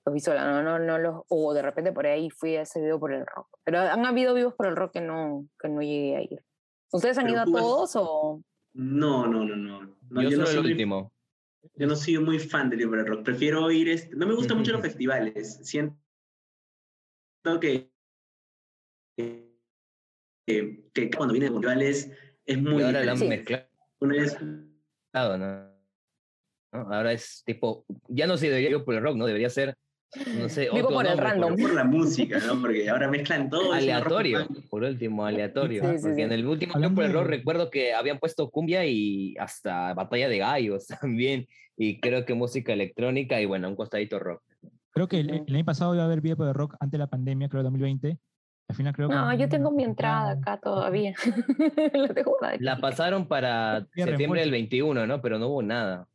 [0.06, 1.24] Los vi sola, no, no, no los.
[1.30, 3.48] O de repente por ahí fui a ese video por el rock.
[3.64, 6.44] Pero han habido vivos por el rock que no, que no llegué a ir.
[6.92, 8.42] ¿Ustedes han Pero ido a has- todos o.?
[8.74, 9.82] No, no, no, no.
[10.10, 11.14] no yo, yo, no solo el soy, último.
[11.76, 13.24] yo no soy muy fan del Dio Rock.
[13.24, 13.88] Prefiero ir.
[13.90, 15.60] Este, no me gustan mucho los festivales.
[15.64, 15.96] Siento
[17.62, 17.92] que.
[19.18, 22.12] que, que cuando viene de festivales
[22.46, 22.84] es Y muy.
[22.84, 23.28] ahora la han Sí.
[23.30, 23.68] mezclado.
[26.74, 29.28] Ahora es tipo, ya no sé, debería ir por el rock, ¿no?
[29.28, 29.76] Debería ser,
[30.40, 31.56] no sé, Vivo otro por el nombre, random.
[31.58, 32.60] por la música, ¿no?
[32.62, 33.74] Porque ahora mezclan todo.
[33.74, 35.82] Aleatorio, por último, aleatorio.
[35.84, 36.22] Sí, sí, porque sí.
[36.22, 39.94] en el último Hablando por el rock de- recuerdo que habían puesto cumbia y hasta
[39.94, 41.48] batalla de gallos también.
[41.76, 44.44] Y creo que música electrónica y bueno, un costadito rock.
[44.92, 46.98] Creo que el, el año pasado iba a haber Vida por el Rock antes de
[47.00, 48.20] la pandemia, creo 2020.
[48.70, 49.16] Al final creo que...
[49.16, 51.14] No, yo tengo mi entrada acá todavía.
[51.94, 54.52] La La pasaron para septiembre del reembolso.
[54.52, 55.22] 21, ¿no?
[55.22, 56.08] Pero no hubo nada.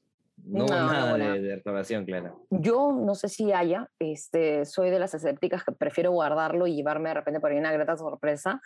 [0.48, 2.46] No, No, no nada de, de renovación, claro.
[2.50, 7.10] Yo no sé si haya, este, soy de las escépticas que prefiero guardarlo y llevarme
[7.10, 8.60] de repente por ahí una grata sorpresa,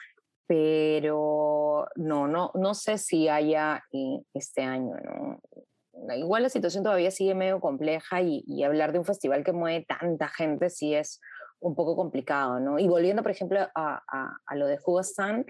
[0.47, 5.41] pero no, no, no sé si haya eh, este año, ¿no?
[6.15, 9.87] Igual la situación todavía sigue medio compleja y, y hablar de un festival que mueve
[9.87, 11.21] tanta gente sí es
[11.61, 12.79] un poco complicado, ¿no?
[12.79, 15.49] Y volviendo, por ejemplo, a, a, a lo de Hugo Stank,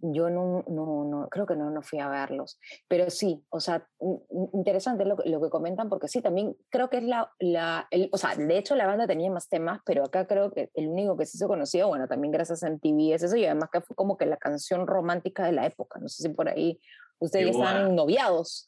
[0.00, 2.58] yo no, no, no, creo que no, no fui a verlos.
[2.88, 6.56] Pero sí, o sea, in- in- interesante lo, que- lo que comentan, porque sí, también
[6.70, 9.80] creo que es la, la el- o sea, de hecho la banda tenía más temas,
[9.84, 13.14] pero acá creo que el único que se hizo conocido, bueno, también gracias a MTV
[13.14, 16.08] es eso, y además que fue como que la canción romántica de la época, no
[16.08, 16.80] sé si por ahí
[17.18, 18.66] ustedes a- noviados.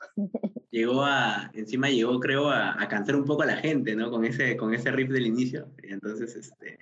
[0.71, 4.11] llegó a, encima llegó creo a, a cansar un poco a la gente, ¿no?
[4.11, 5.69] Con ese, con ese riff del inicio.
[5.83, 6.79] Y entonces, este,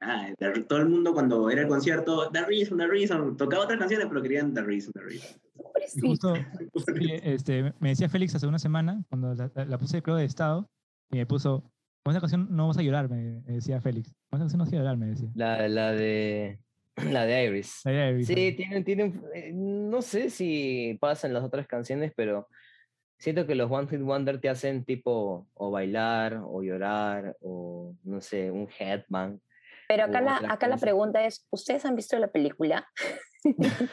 [0.00, 0.28] ah,
[0.68, 4.22] todo el mundo cuando era el concierto, The Reason, The Reason, tocaba otras canciones, pero
[4.22, 5.40] querían The Reason, The Reason.
[5.96, 6.42] Y justo sí,
[7.22, 10.68] este, me decía Félix hace una semana, cuando la, la- la puse creo de estado,
[11.10, 11.70] y me puso,
[12.04, 14.12] con esa canción no vas a llorar, me decía Félix.
[14.30, 15.28] Con esa canción no vas a llorar, me decía.
[15.34, 16.58] La, la de
[17.10, 17.80] la de Iris.
[17.84, 18.32] La de Visa.
[18.34, 22.48] Sí, tienen, tienen, eh, no sé si pasan las otras canciones, pero
[23.18, 28.20] siento que los One Hit Wonder te hacen tipo o bailar o llorar o no
[28.20, 29.38] sé, un headbang.
[29.88, 32.88] Pero acá, la, acá la pregunta es, ¿ustedes han visto la película?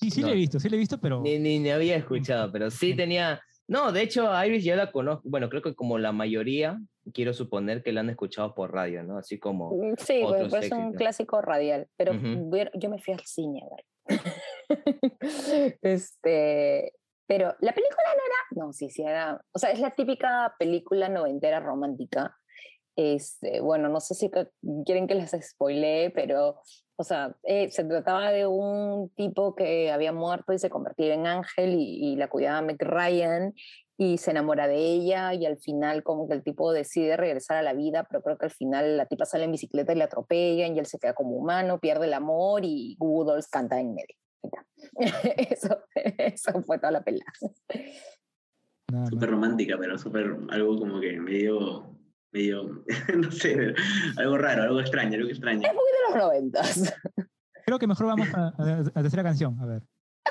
[0.00, 0.26] Sí, sí No.
[0.26, 2.94] le he visto, sí le he visto, pero Ni, ni, ni había escuchado, pero sí
[2.96, 3.40] tenía...
[3.68, 6.78] No, de hecho, Iris ya la conozco, bueno, creo que como la mayoría,
[7.14, 9.16] quiero suponer que la han escuchado por radio, ¿no?
[9.18, 9.70] Así como...
[9.70, 12.50] Mm, Sí, pues es un clásico radial, pero Ujú.
[12.50, 13.62] ver- yo me fui al cine
[15.80, 16.92] este,
[17.26, 21.08] pero la película no era, no, sí, sí era, o sea, es la típica película
[21.08, 22.36] noventera romántica.
[22.96, 24.30] Este, bueno, no sé si
[24.84, 26.60] quieren que les spoilee, pero,
[26.96, 31.26] o sea, eh, se trataba de un tipo que había muerto y se convertía en
[31.26, 33.52] ángel y, y la cuidaba Meg Ryan
[33.96, 37.62] y se enamora de ella y al final como que el tipo decide regresar a
[37.62, 40.74] la vida, pero creo que al final la tipa sale en bicicleta y le atropellan
[40.74, 44.16] y él se queda como humano, pierde el amor y Google Dolls canta en medio.
[45.50, 49.08] Eso, eso fue toda la más.
[49.08, 51.93] Súper romántica, pero súper algo como que medio,
[52.34, 52.84] medio,
[53.16, 53.74] no sé,
[54.16, 55.62] algo raro, algo extraño, algo extraño.
[55.62, 56.94] Es muy de los noventas.
[57.64, 59.58] Creo que mejor vamos a, a la tercera canción.
[59.60, 59.82] A ver,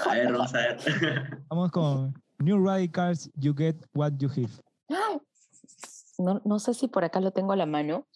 [0.05, 0.77] A ver, vamos a ver.
[1.49, 4.51] vamos con New Radicals, You Get What You Give.
[6.19, 8.07] No, no sé si por acá lo tengo a la mano,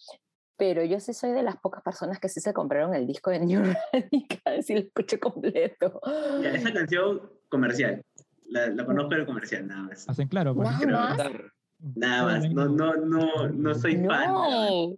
[0.56, 3.40] pero yo sí soy de las pocas personas que sí se compraron el disco de
[3.40, 6.00] New Radicals y lo escuché completo.
[6.42, 8.02] Ya, esa canción comercial.
[8.50, 10.08] La, la conozco pero comercial, nada más.
[10.08, 10.70] Hacen claro, pues.
[10.70, 10.96] Nada creo.
[10.96, 11.52] más.
[11.80, 12.50] Nada más.
[12.50, 14.06] No, no, no, no soy fan.
[14.06, 14.50] nada más.
[14.50, 14.88] No.
[14.88, 14.96] No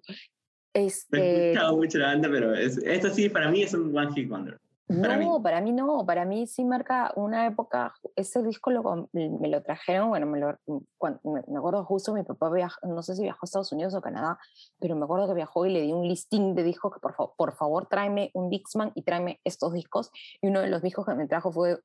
[0.75, 4.13] he Este, escuchado mucho la banda, pero es, esto sí, para mí es un One
[4.15, 4.57] Hit Wonder.
[5.03, 5.25] para mí.
[5.25, 9.63] no, para mí no, para mí sí marca una época, ese disco lo, me lo
[9.63, 10.57] trajeron, bueno, me, lo,
[10.97, 13.95] cuan- me, me acuerdo justo mi papá viajó, no sé si viajó a Estados Unidos
[13.95, 14.39] o Canadá,
[14.79, 17.33] pero me acuerdo que viajó y le di un listing de discos que por, fa-
[17.37, 21.15] por favor tráeme un Dixman y tráeme estos discos, y uno de los discos que
[21.15, 21.79] me trajo fue,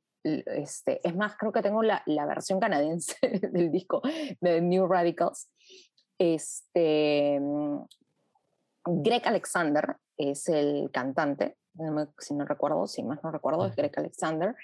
[0.46, 3.16] este, es más, creo que tengo la, la versión canadiense
[3.52, 4.02] del disco
[4.42, 5.50] de New Radicals,
[6.18, 7.80] este, mm,
[8.86, 13.76] Greg Alexander es el cantante, no me- si no recuerdo, si más no recuerdo, es
[13.76, 14.56] Greg Alexander,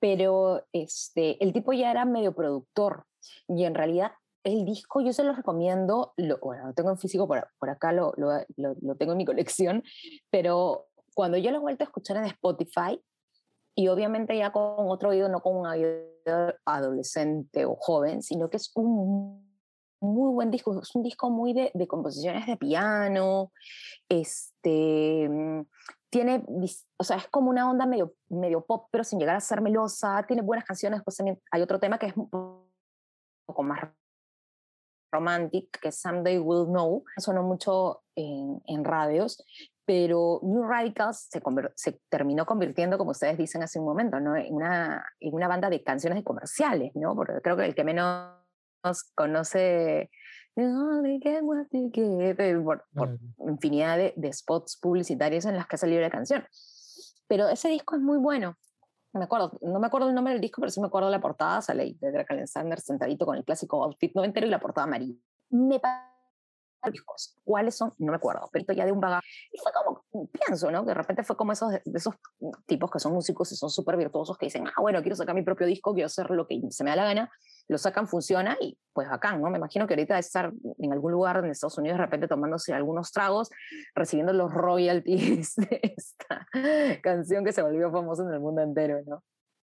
[0.00, 3.04] pero este, el tipo ya era medio productor
[3.46, 4.12] y en realidad
[4.44, 7.92] el disco yo se lo recomiendo, lo, bueno, lo tengo en físico por, por acá,
[7.92, 9.82] lo, lo, lo- lo tengo en mi colección,
[10.30, 13.00] pero cuando yo lo he vuelto a escuchar en Spotify,
[13.78, 15.88] y obviamente ya con otro oído, no con un oído
[16.64, 19.48] adolescente o joven, sino que es un
[20.00, 23.52] muy buen disco, es un disco muy de, de composiciones de piano,
[24.08, 25.60] este, mm,
[26.10, 26.44] tiene,
[26.96, 30.24] o sea, es como una onda medio, medio pop, pero sin llegar a ser melosa,
[30.26, 33.78] tiene buenas canciones, pues también hay otro tema que es un poco más
[35.12, 39.44] romantic, que Someday We'll Know, sonó mucho en radios,
[39.88, 41.40] pero New Radicals se,
[41.76, 44.36] se terminó convirtiendo, como ustedes dicen hace un momento, ¿no?
[44.36, 47.16] en, una, en una banda de canciones de comerciales, ¿no?
[47.16, 48.34] porque creo que el que menos
[49.14, 50.10] conoce
[50.56, 50.62] eh,
[52.62, 56.44] por, por infinidad de, de spots publicitarios en las que ha salido la canción.
[57.26, 58.58] Pero ese disco es muy bueno.
[59.14, 61.62] Me acuerdo, no me acuerdo el nombre del disco, pero sí me acuerdo la portada,
[61.62, 65.18] sale de Drake Alexander sentadito con el clásico outfit noventero y la portada amarilla.
[65.48, 66.07] Me pa-
[67.44, 67.92] ¿Cuáles son?
[67.98, 69.26] No me acuerdo, pero ya de un bagaje.
[69.52, 70.82] Y fue como, pienso, ¿no?
[70.82, 72.14] Que de repente fue como esos, de esos
[72.66, 75.42] tipos que son músicos y son súper virtuosos que dicen, ah, bueno, quiero sacar mi
[75.42, 77.30] propio disco, quiero hacer lo que se me da la gana,
[77.68, 79.50] lo sacan, funciona y pues bacán, ¿no?
[79.50, 83.12] Me imagino que ahorita estar en algún lugar en Estados Unidos de repente tomándose algunos
[83.12, 83.50] tragos,
[83.94, 86.46] recibiendo los royalties de esta
[87.02, 89.22] canción que se volvió famosa en el mundo entero, ¿no?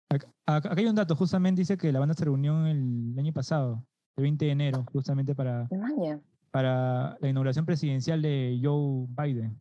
[0.10, 3.84] Acá, acá hay un dato, justamente dice que la banda se reunió el año pasado,
[4.16, 6.20] el 20 de enero, justamente para, Maña,
[6.54, 9.60] para la inauguración presidencial de Joe Biden.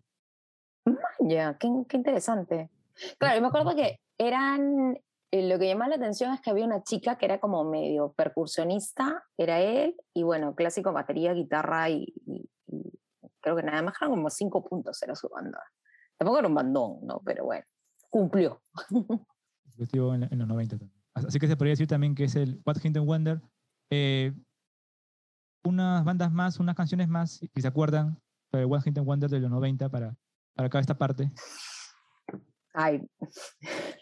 [1.19, 2.69] maña, qué, qué interesante.
[3.19, 4.99] Claro, yo me acuerdo que eran,
[5.31, 8.13] eh, lo que llamaba la atención es que había una chica que era como medio
[8.13, 12.93] percusionista, era él, y bueno, clásico, batería, guitarra y, y- y
[13.41, 15.61] creo que nada más eran como cinco puntos era su banda.
[16.19, 17.23] Tampoco era un bandón, ¿no?
[17.25, 17.65] Pero bueno,
[18.11, 18.63] cumplió.
[19.79, 21.03] Estuvo en, en los 90 también.
[21.15, 23.41] Así que se podría decir también que es el What Hit and Wonder.
[23.91, 24.33] Eh,
[25.65, 28.19] unas bandas más, unas canciones más, si se acuerdan,
[28.51, 30.15] para el and Wonder de los 90 para,
[30.55, 31.31] para acá esta parte.
[32.75, 33.07] Ay.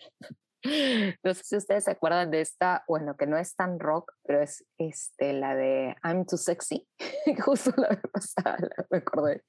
[0.63, 4.43] No sé si ustedes se acuerdan de esta, bueno, que no es tan rock, pero
[4.43, 6.87] es este, la de I'm Too Sexy.
[7.43, 9.43] Justo la vez pasada la me acordé.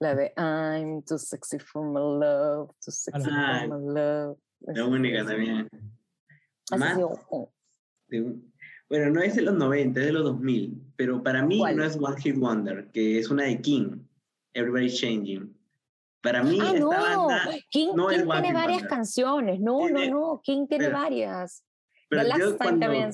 [0.00, 4.38] La de I'm too sexy for my love, too sexy Ah, for my love.
[4.60, 5.68] La única también.
[6.78, 6.96] Más
[7.28, 7.52] oh,
[8.08, 8.52] de un-
[8.90, 11.76] bueno, no es de los 90, es de los 2000, pero para mí ¿Cuál?
[11.76, 13.98] no es One Hit Wonder, que es una de King,
[14.52, 15.56] Everybody's Changing.
[16.22, 18.88] Para mí Ah, esta no, banda, King, no es King One tiene varias Wonder.
[18.90, 19.60] canciones.
[19.60, 21.64] No, Tiene- no, no, King tiene pero- varias.
[22.10, 23.10] pero The yo Last Time también.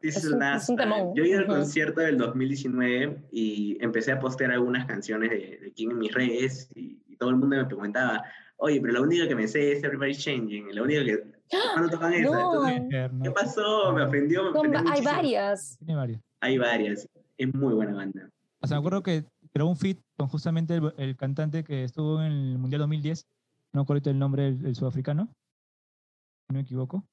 [0.00, 1.12] This Es is un- Last es Time.
[1.16, 1.54] Yo he ido al Ujú.
[1.54, 6.70] concierto del 2019 y empecé a postear algunas canciones de, de King en mis redes
[6.76, 8.22] y, y todo el mundo me preguntaba,
[8.58, 11.37] oye, pero la única que me sé es Everybody's Changing, la única que...
[11.50, 12.30] ¿Cuándo tocan esa?
[12.30, 12.68] No.
[12.68, 13.92] Entonces, ¿qué pasó?
[13.92, 15.76] Me ofendió, me ofendió hay varias.
[15.78, 16.22] Tiene varias.
[16.40, 17.08] Hay varias.
[17.36, 18.30] Es muy buena banda.
[18.60, 22.20] O sea, me acuerdo que creó un feat con justamente el, el cantante que estuvo
[22.22, 23.26] en el Mundial 2010.
[23.72, 25.26] No recuerdo el nombre del, del sudafricano.
[25.26, 27.04] Si no me equivoco.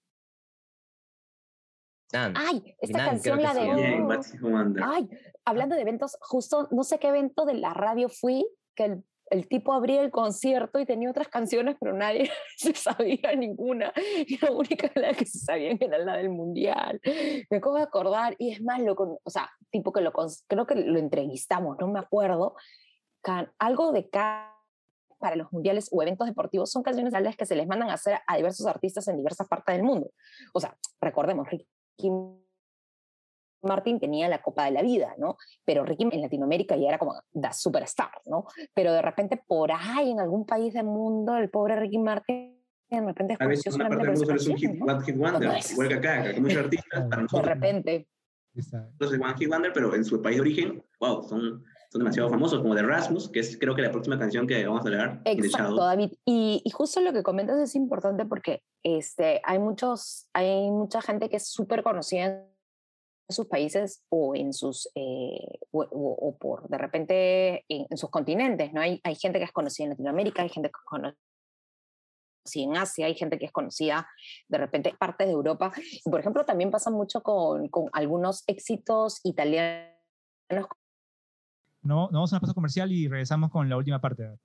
[2.14, 2.34] Nan.
[2.38, 3.74] Ay, esta Nan, canción la de...
[3.74, 4.08] Bien.
[4.84, 5.10] Ay,
[5.44, 9.48] hablando de eventos, justo no sé qué evento de la radio fui, que el, el
[9.48, 13.92] tipo abría el concierto y tenía otras canciones, pero nadie se sabía ninguna.
[14.28, 17.00] Y la única que se sabían era la del mundial.
[17.50, 20.12] Me acabo de acordar, y es más, lo o sea, tipo que lo
[20.48, 22.56] creo que lo entrevistamos, no me acuerdo.
[23.22, 24.10] Can- algo de
[25.20, 28.20] para los mundiales o eventos deportivos son canciones reales que se les mandan a hacer
[28.28, 30.12] a diversos artistas en diversas partes del mundo.
[30.54, 31.68] O sea, recordemos, Ricky
[33.62, 35.38] Martin tenía la Copa de la Vida, ¿no?
[35.64, 38.46] Pero Ricky en Latinoamérica ya era como the superstar, ¿no?
[38.74, 42.56] Pero de repente por ahí en algún país del mundo el pobre Ricky Martin
[42.90, 44.80] de repente A veces conoció una parte solamente del por mundo es un canción, hit,
[44.80, 44.94] ¿no?
[44.94, 48.08] one hit wonder, igual que acá, que muchos artistas, para De nosotros repente.
[48.56, 52.00] Está- nosotros es one hit wonder, pero en su país de origen, wow, son, son
[52.00, 54.88] demasiado famosos, como The Rasmus, que es creo que la próxima canción que vamos a
[54.88, 55.76] hablar, Exacto.
[55.76, 56.14] David.
[56.26, 61.30] Y, y justo lo que comentas es importante porque este, hay, muchos, hay mucha gente
[61.30, 62.46] que es súper conocida
[63.30, 68.82] sus países o en sus eh, o, por de repente en, sus continentes, ¿no?
[68.82, 71.18] Hay, hay gente que es conocida en Latinoamérica, hay gente que es conocida
[72.54, 74.08] en Asia, hay gente que es conocida
[74.48, 75.72] de repente en partes de Europa.
[76.04, 79.90] Por ejemplo, también pasa mucho con, con algunos éxitos italianos
[81.82, 84.38] No, no vamos a una pausa comercial y regresamos con la última parte.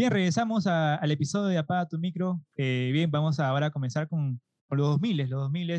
[0.00, 2.40] Bien, regresamos a- al episodio de Apaga tu micro.
[2.56, 5.78] Eh, bien, vamos a ahora a comenzar con, con los 2000, los 2000,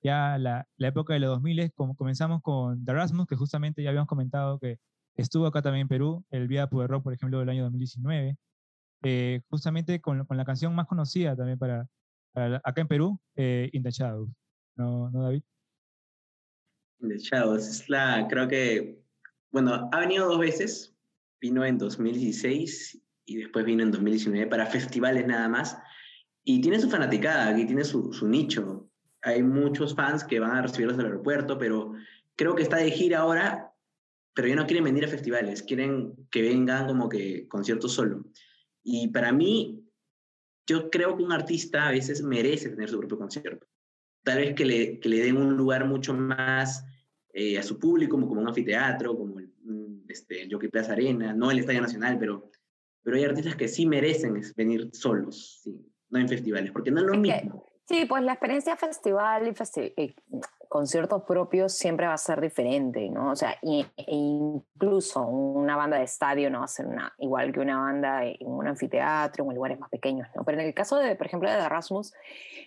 [0.00, 3.88] ya la, la época de los 2000, como comenzamos con The Rasmus, que justamente ya
[3.88, 4.78] habíamos comentado que
[5.16, 8.36] estuvo acá también en Perú, el Vía Poder Rock, por ejemplo, del año 2019
[9.02, 11.88] eh, justamente con, con la canción más conocida también para,
[12.32, 14.30] para acá en Perú, eh, In the Shadows.
[14.76, 15.42] ¿No, ¿No, David?
[17.00, 17.66] In the Shadows.
[17.66, 19.02] Es la, creo que,
[19.50, 20.94] bueno, ha venido dos veces.
[21.40, 25.76] Vino en 2016 y después vino en 2019 para festivales nada más.
[26.42, 28.90] Y tiene su fanaticada, aquí tiene su, su nicho.
[29.20, 31.92] Hay muchos fans que van a recibirlos al aeropuerto, pero
[32.36, 33.74] creo que está de gira ahora,
[34.34, 38.24] pero ya no quieren venir a festivales, quieren que vengan como que conciertos solo.
[38.82, 39.84] Y para mí,
[40.66, 43.66] yo creo que un artista a veces merece tener su propio concierto.
[44.22, 46.82] Tal vez que le, que le den un lugar mucho más
[47.34, 50.92] eh, a su público, como, como un anfiteatro, como el, mm, este, el Jockey Plaza
[50.92, 52.50] Arena, no el Estadio Nacional, pero,
[53.08, 55.74] pero hay artistas que sí merecen venir solos, sí,
[56.10, 57.64] no en festivales, porque no es lo Es que- mismo.
[57.86, 60.14] Sí, pues la experiencia festival y festi- eh,
[60.68, 63.30] conciertos propios siempre va a ser diferente, ¿no?
[63.30, 67.50] O sea, y- e incluso una banda de estadio no va a ser una, igual
[67.50, 70.44] que una banda en un anfiteatro o en lugares más pequeños, ¿no?
[70.44, 72.12] Pero en el caso de, por ejemplo, de The Erasmus,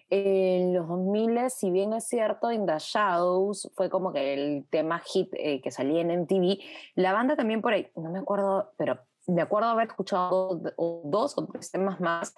[0.10, 4.98] en los 2000, si bien es cierto, In the Shadows fue como que el tema
[5.06, 6.58] hit eh, que salía en MTV,
[6.96, 10.62] la banda también por ahí, no me acuerdo, pero me acuerdo haber escuchado
[11.04, 12.34] dos o tres temas más,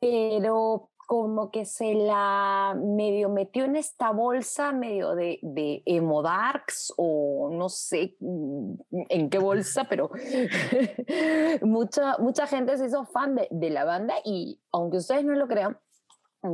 [0.00, 6.92] pero como que se la medio metió en esta bolsa medio de, de emo darks
[6.96, 8.74] o no sé mm,
[9.08, 10.10] en qué bolsa, pero
[11.62, 15.48] mucha, mucha gente se hizo fan de, de la banda y aunque ustedes no lo
[15.48, 15.78] crean,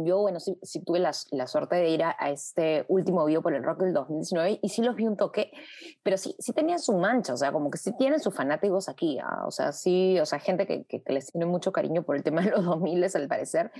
[0.05, 3.43] yo, bueno, sí, sí tuve la, la suerte de ir a, a este último video
[3.43, 5.51] por el rock del 2019 y sí los vi un toque,
[6.03, 9.19] pero sí, sí tenían su mancha, o sea, como que sí tienen sus fanáticos aquí,
[9.19, 12.17] ah, o sea, sí, o sea, gente que, que, que les tiene mucho cariño por
[12.17, 13.71] el tema de los 2000 al parecer,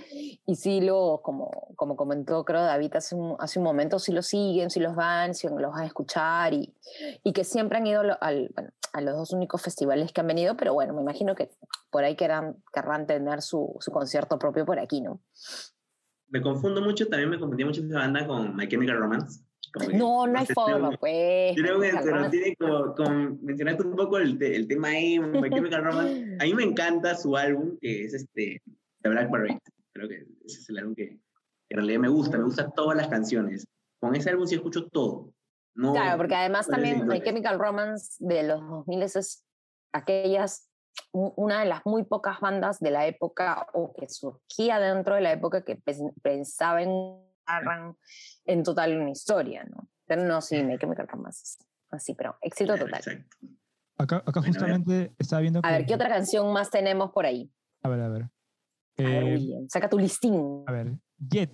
[0.45, 4.27] y sí lo, como, como comentó creo David hace un, hace un momento, sí los
[4.27, 6.75] siguen, sí los van, sí los van a escuchar y,
[7.23, 10.55] y que siempre han ido al, bueno, a los dos únicos festivales que han venido,
[10.57, 11.51] pero bueno, me imagino que
[11.91, 15.19] por ahí querrán, querrán tener su, su concierto propio por aquí, ¿no?
[16.29, 19.41] Me confundo mucho, también me confundía mucho esa banda con My Chemical Romance.
[19.93, 21.55] No, no hay forma, pues.
[21.55, 21.91] Creo que
[22.31, 26.37] tiene como, mencionaste un poco el, te- el tema emo, My Chemical Romance.
[26.39, 28.61] A mí me encanta su álbum, que es este,
[29.01, 29.59] The Black Parade.
[29.93, 31.19] Creo que ese es el álbum que, que
[31.69, 33.67] en realidad me gusta, me gustan todas las canciones.
[33.99, 35.31] Con ese álbum sí escucho todo.
[35.75, 37.21] No, Claro, porque además no también My.
[37.21, 39.43] Chemical Romance de los 2000 es
[39.93, 40.68] aquellas,
[41.11, 45.31] una de las muy pocas bandas de la época o que surgía dentro de la
[45.31, 46.89] época que pens- pensaba en,
[47.45, 47.97] arran-
[48.45, 49.87] en total una historia, ¿no?
[50.05, 51.57] Pero no, sí, My Chemical Romance es
[51.91, 52.99] así, pero éxito Claro, total.
[52.99, 53.37] Exacto.
[53.97, 54.51] Acá, acá Bueno, ver.
[54.53, 57.51] justamente estaba viendo A ver, que- ¿qué otra canción más tenemos por ahí?
[57.83, 58.23] A ver, a ver.
[58.23, 60.63] A ver, Eh, William, saca tu listín.
[60.67, 60.93] a ver.
[61.17, 61.51] Jet,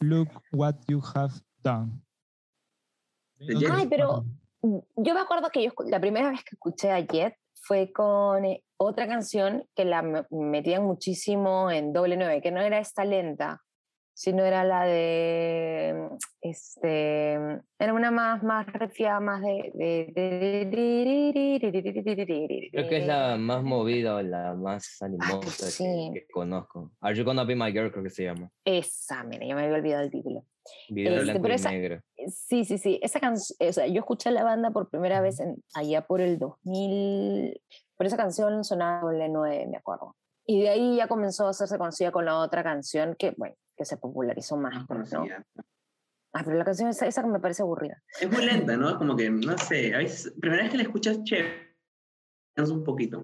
[0.00, 2.00] look what you have done.
[3.70, 4.24] Ay, pero-
[4.96, 8.62] Yo me acuerdo que yo la primera vez que escuché a Jet fue con eh,
[8.76, 13.62] otra canción que la me- metían muchísimo en doble nueve, que no era esta lenta,
[14.16, 17.32] sino era la de, mm, este,
[17.78, 19.72] era una más, más refiada, más de...
[19.74, 20.12] de-
[22.72, 26.10] Creo que es la más movida o la más animosa sí.
[26.12, 26.92] que, que conozco.
[27.00, 28.50] Are You Gonna Be My Girl, creo que se llama.
[28.64, 30.44] Esa, mira, yo me había olvidado el título.
[30.88, 32.00] Video Este, pero esa- negro.
[32.28, 32.98] Sí, sí, sí.
[33.02, 36.38] Esa canción, o sea, yo escuché la banda por primera vez en, allá por el
[36.38, 37.60] 2000,
[37.96, 40.16] por esa canción sonaba doble 9, me acuerdo.
[40.46, 43.84] Y de ahí ya comenzó a hacerse conocida con la otra canción que, bueno, que
[43.84, 45.20] se popularizó más, pues, ¿no?
[45.20, 45.44] conocida.
[46.32, 48.02] Ah, pero la canción esa, esa me parece aburrida.
[48.20, 48.98] Es muy lenta, ¿no?
[48.98, 51.44] Como que, no sé, a veces, primera vez que la escuchas, che,
[52.56, 53.22] es un poquito.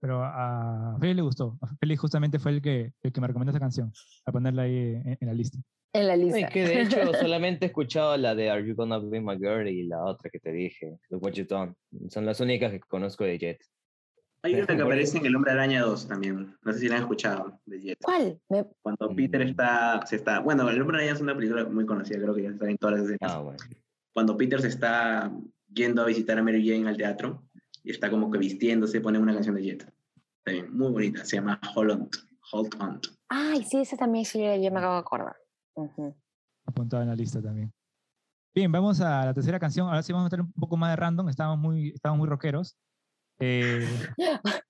[0.00, 1.58] Pero a Félix le gustó.
[1.62, 3.92] A Félix justamente fue el que, el que me recomendó esa canción,
[4.26, 5.58] a ponerla ahí en, en la lista.
[5.92, 6.40] En la lista.
[6.40, 9.68] y que de hecho solamente he escuchado la de Are You Gonna Be My Girl
[9.68, 11.74] y la otra que te dije, Look What You Done.
[12.08, 13.58] Son las únicas que conozco de Jet.
[14.42, 16.56] Hay una que aparece en El Hombre Araña 2 también.
[16.62, 17.98] No sé si la han escuchado, de Jet.
[18.02, 18.40] ¿Cuál?
[18.48, 19.48] Me- Cuando Peter Mm.
[19.48, 20.38] está, se está...
[20.40, 22.94] Bueno, El Hombre Araña es una película muy conocida, creo que ya está en todas
[23.00, 23.32] las escenas.
[23.34, 23.58] Ah, bueno.
[24.14, 25.30] Cuando Peter se está
[25.72, 27.44] yendo a visitar a Mary Jane al teatro
[27.82, 29.92] y está como que vistiéndose, pone una canción de Jet.
[30.44, 32.08] También muy bonita, se llama Hold On.
[32.52, 33.00] Hold On.
[33.28, 35.36] Ay, sí, esa también sí, yo me acabo de acordar.
[35.74, 36.14] Ujú.
[36.66, 37.72] Apuntado en la lista también.
[38.54, 39.86] Bien, vamos a la tercera canción.
[39.86, 41.28] Ahora sí vamos a meter un poco más de random.
[41.28, 42.76] Estábamos muy, estábamos muy rockeros.
[43.38, 43.86] Eh,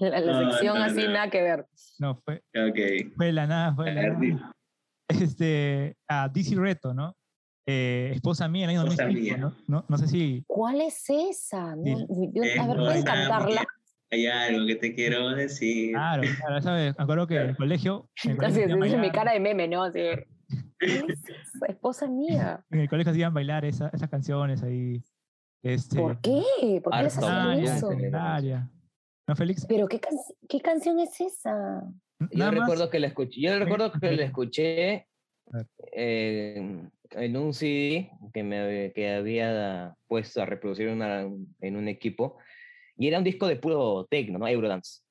[0.00, 1.10] La, la No, sección no, así, no.
[1.12, 1.66] nada que ver.
[1.98, 3.12] no, fue, Ok.
[3.16, 4.52] fue la nada, fue la nada.
[5.08, 7.14] Este, a Dizzy Reto, ¿no?
[7.66, 9.36] Eh, esposa mía, en el año Esposa 2005, mía.
[9.38, 9.56] ¿no?
[9.68, 9.84] ¿no?
[9.88, 10.44] No sé si...
[10.46, 11.74] ¿Cuál es esa?
[11.76, 12.58] No, Sí.
[12.58, 13.64] a ver, ¿pueden Esposa cantarla?
[14.10, 15.92] Hay algo que te quiero decir.
[15.92, 16.94] Claro, claro, ¿sabes?
[16.98, 18.10] Me acuerdo que en el colegio...
[18.24, 19.82] En el hacían mi cara de meme, ¿no?
[19.84, 20.00] Así.
[21.68, 22.64] Esposa mía.
[22.70, 25.02] en el colegio hacían bailar esa- esas canciones ahí.
[25.62, 26.42] Este, ¿Por qué?
[26.82, 27.90] ¿Por qué les Legendaria, eso?
[29.26, 29.64] ¿No, Félix?
[29.66, 31.82] Pero ¿qué, can- ¿qué canción es esa?
[32.30, 35.08] Yo recuerdo que la escuché, yo recuerdo que la escuché.
[35.92, 36.80] Eh,
[37.10, 41.28] en un CD que me que había puesto a reproducir una-
[41.60, 42.38] en un equipo
[42.96, 44.48] y era un disco de puro techno, ¿no?
[44.48, 45.02] Eurodance.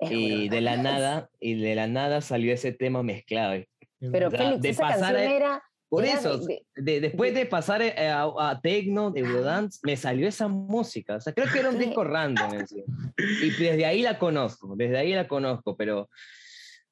[0.00, 3.62] Y de la nada y de la nada salió ese tema mezclado.
[3.98, 5.62] Pero o sea, Félix, de esa pasar canción a- era...
[5.88, 9.78] Por era eso, de- de- de- después de pasar eh, a, a techno, de Eurodance,
[9.84, 11.14] me salió esa música.
[11.14, 12.82] O sea, creo que era un disco random en sí.
[13.16, 16.10] Y desde ahí la conozco, desde ahí la conozco, pero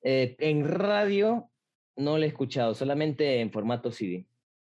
[0.05, 1.51] eh, en radio
[1.97, 4.27] no la he escuchado, solamente en formato CD.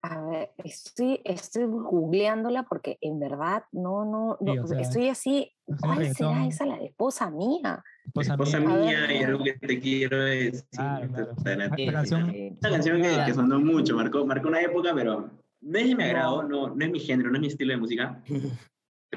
[0.05, 5.07] A ver, estoy, estoy googleándola porque en verdad no, no, Sí, no, o sea, estoy
[5.07, 5.51] así.
[5.65, 7.82] no sé, ¿Cuál será esa, la de esposa mía?
[8.05, 8.76] Esposa Esposa mía.
[9.07, 10.61] Mía, y algo que te quiero decir.
[10.71, 11.32] Claro, claro.
[11.78, 12.24] Esta canción-
[12.61, 15.30] Una canción que, que sonó mucho, marcó, marcó una época, pero
[15.61, 16.03] no es mi No.
[16.03, 18.21] agrado, no, no es mi género, no es mi estilo de música.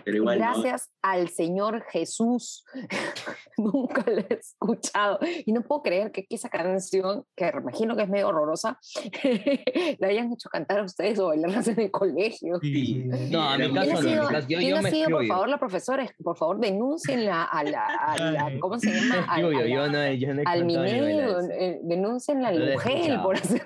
[0.07, 0.45] Pero igual, ¿no?
[0.63, 2.65] Gracias al Señor Jesús.
[3.59, 5.19] Nunca la he escuchado.
[5.45, 8.79] Y no puedo creer que, esa canción, que imagino que es medio horrorosa,
[9.99, 12.61] la hayan hecho cantar a ustedes o bailarlas en el colegio.
[12.63, 13.03] Sí.
[13.33, 15.11] No, a mi Era ¿Quién caso ha no, sido, yo, quién yo ha me sido,
[15.11, 16.07] por favor, la profesora?
[16.23, 18.61] Por favor, denuncienla a la, a la- Ay.
[18.61, 19.07] ¿cómo se llama?
[19.09, 21.51] Me A- a excluyo, la- yo no, yo no he al eso.
[21.51, 23.65] eh, denuncienla No al mujer por hacer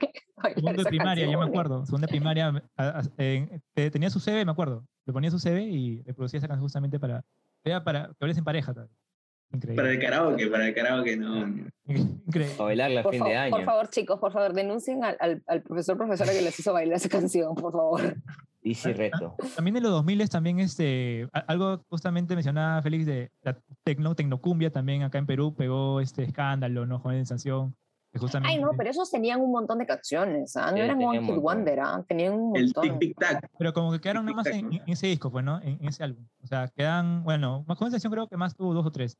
[0.55, 1.49] Segundo de primaria, ya me canción.
[1.51, 1.86] acuerdo.
[1.86, 4.84] Segundo de primaria, a- a- en- eh, tenía su CV, me acuerdo.
[5.07, 7.22] Le ponía su CV y reproducía esa canción justamente para,
[7.64, 8.72] era para que hables en pareja.
[8.74, 8.88] tal.
[9.53, 9.82] Increíble.
[9.82, 11.38] Para el karaoke, para el karaoke, no.
[11.86, 12.53] Increíble.
[12.57, 13.51] Para bailarla a Por, fin de fa- año.
[13.57, 16.97] por favor, chicos, por favor, denuncien al, al, al profesor profesora que les hizo bailar
[16.97, 18.14] esa canción, por favor.
[18.62, 19.34] Easy reto.
[19.57, 25.03] También en los 2000 también este, algo justamente mencionaba Félix de la tecno, tecnocumbia también
[25.03, 26.99] acá en Perú pegó este escándalo, ¿no?
[27.01, 27.70] Joven sensación.
[27.70, 27.76] Que
[28.19, 30.71] justamente, Ay, no, pero esos tenían un montón de canciones, ¿ah?
[30.71, 31.37] no Sí, eran One Hit.
[31.37, 32.05] Wonder, ¿ah?
[32.09, 32.83] tenían un El montón.
[32.83, 33.49] tic tic tac.
[33.59, 35.59] pero como que quedaron nada más en, en ese disco, pues, ¿no?
[35.63, 36.27] En, en ese álbum.
[36.43, 39.17] O sea, quedan, bueno, más joven sensación creo que más tuvo dos o tres.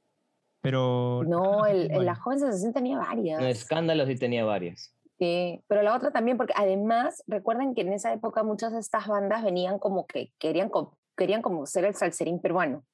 [0.61, 1.23] Pero.
[1.27, 3.41] No, el, el- la joven sensación tenía varias.
[3.41, 4.93] No, escándalos sí tenía varios.
[5.19, 9.07] Sí, pero la otra también, porque además, recuerden que en esa época muchas de estas
[9.07, 10.71] bandas venían como que querían,
[11.17, 12.85] querían como ser el salserín peruano.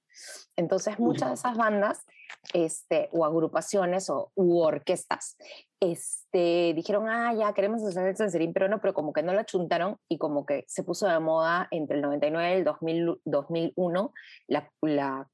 [0.57, 2.05] Entonces, muchas de esas bandas,
[2.53, 5.37] este, o agrupaciones o u orquestas,
[5.81, 9.99] este, dijeron, ah, ya queremos hacer el salserín peruano, pero como que no la chuntaron
[10.09, 14.13] y como que se puso de moda entre el 99 y el 2000, 2001
[14.49, 15.29] la, la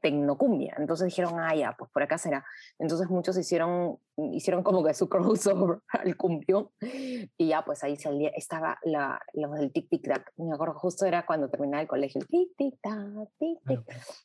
[0.00, 0.74] tecnocumbia.
[0.78, 2.44] Entonces dijeron, ah, ya, pues por acá será.
[2.78, 3.98] Entonces muchos hicieron,
[4.32, 9.52] hicieron como que su crossover al cumbión y ya, pues ahí salía, estaba la, los
[9.54, 10.32] del tic tic tac.
[10.36, 13.80] Me acuerdo justo era cuando terminaba el colegio, el tic tic tac, tic tic.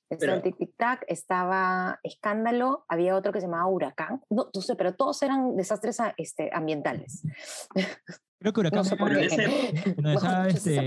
[0.10, 4.22] Estaba el tic tic tac, estaba Escándalo, había otro que se llamaba Huracán.
[4.30, 7.24] No, no sé, pero todos eran desastres este, ambientales.
[8.40, 9.26] Creo que Huracán No sé por qué.
[9.26, 10.78] estaba, No por este,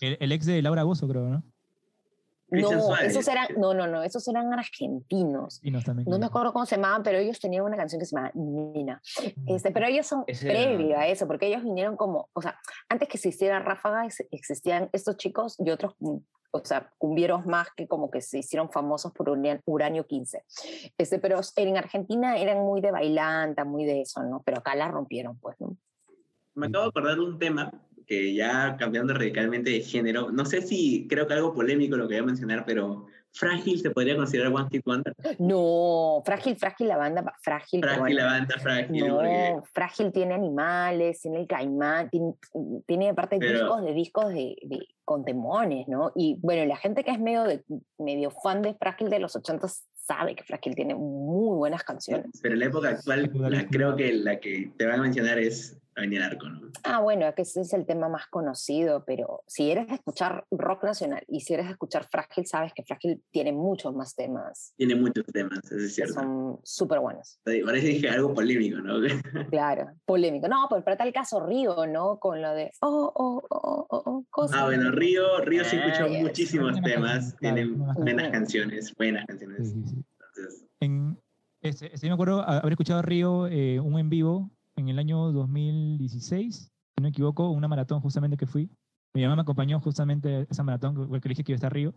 [0.00, 1.44] el, el ex de Laura Bozo, creo, ¿no?
[2.52, 5.58] No, esos eran, no, no, no, esos eran argentinos.
[5.62, 6.08] Y nos también.
[6.08, 9.00] No me acuerdo cómo se llamaban, pero ellos tenían una canción que se llama Nina.
[9.46, 12.58] Este, pero ellos son Ese era- previo a eso, porque ellos vinieron como, o sea,
[12.88, 16.16] antes que existiera Ráfaga, ex- existían estos chicos y otros, mm,
[16.54, 20.44] o sea, cumbieros más que como que se hicieron famosos por Uran- Uranio 15.
[20.98, 24.42] Este, pero en Argentina eran muy de bailanta, muy de eso, ¿no?
[24.44, 25.76] Pero acá la rompieron, pues, ¿no?
[26.54, 27.72] Me acabo de acordar de un tema
[28.12, 32.14] que ya cambiando radicalmente de género, no sé si creo que algo polémico lo que
[32.16, 35.14] voy a mencionar, pero Frágil se podría considerar One Hit Wonder.
[35.38, 37.80] No, frágil, frágil la banda, frágil.
[37.80, 38.16] Frágil, bueno.
[38.16, 42.34] la banda Frágil, porque No, Frágil tiene animales, tiene el caimán, tiene,
[42.86, 46.12] tiene aparte Pero- discos de discos de, de- con demones, ¿no?
[46.14, 47.64] Y bueno, la gente que es medio, de,
[47.98, 52.26] medio fan de Frágil de los 80 sabe que Frágil tiene muy buenas canciones.
[52.42, 55.78] pero en la época actual, la- creo que la que te van a mencionar es
[55.96, 56.60] Avenida Arco, ¿no?
[56.84, 60.46] Ah, bueno, es que ese es el tema más conocido, pero si eres de escuchar
[60.50, 64.72] rock nacional y si eres de escuchar Frágil, sabes que Frágil tiene muchos más temas
[64.76, 66.14] Tiene muchos temas, eso es cierto.
[66.14, 67.38] son súper buenos.
[67.44, 68.94] Parece que dije algo polémico, ¿no?
[69.50, 70.48] Claro, polémico.
[70.48, 72.18] No, pero para tal caso Río, ¿no?
[72.18, 74.60] Con lo de, oh, oh, oh, oh, oh, cosa.
[74.60, 76.22] Ah, bueno, Río, Río sí Ah, escuchó yes.
[76.22, 78.94] muchísimos Buenas temas, tiene buenas buenas canciones.
[78.96, 79.70] buenas canciones.
[79.72, 80.04] sí, sí.
[80.34, 81.18] Entonces, En,
[81.60, 84.98] este, este, yo me acuerdo haber escuchado a Río eh, un en vivo en el
[84.98, 88.70] año 2016, si no me equivoco, una maratón justamente que fui.
[89.14, 91.94] Mi mamá me acompañó justamente a esa maratón, que, dije que iba a estar Río.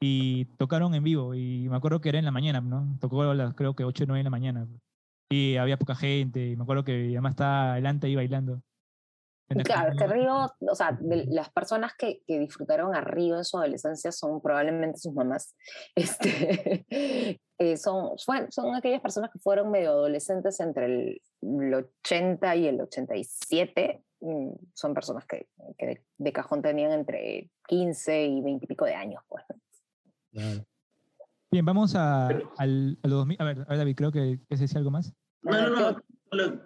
[0.00, 2.96] Y tocaron en vivo, y me acuerdo que era en la mañana, ¿no?
[3.00, 4.68] Tocó a las, creo que 8 o 9 de la mañana.
[5.30, 8.62] Y había poca gente, y me acuerdo que mi mamá estaba adelante ahí bailando.
[9.48, 13.44] Claro, es que Río, o sea, de las personas que, que disfrutaron a Río en
[13.44, 15.54] su adolescencia son probablemente sus mamás.
[15.94, 22.66] Este, eh, son, son aquellas personas que fueron medio adolescentes entre el, el 80 y
[22.66, 24.02] el 87.
[24.20, 28.84] mm, Son personas que, que de, de cajón tenían entre 15 y 20 y pico
[28.84, 29.22] de años.
[29.28, 29.44] Pues.
[31.50, 33.36] Bien, vamos a, al, a los 2000.
[33.40, 35.14] A ver, a ver, David, creo que ese decía algo más.
[35.42, 35.92] no, no,
[36.32, 36.60] no.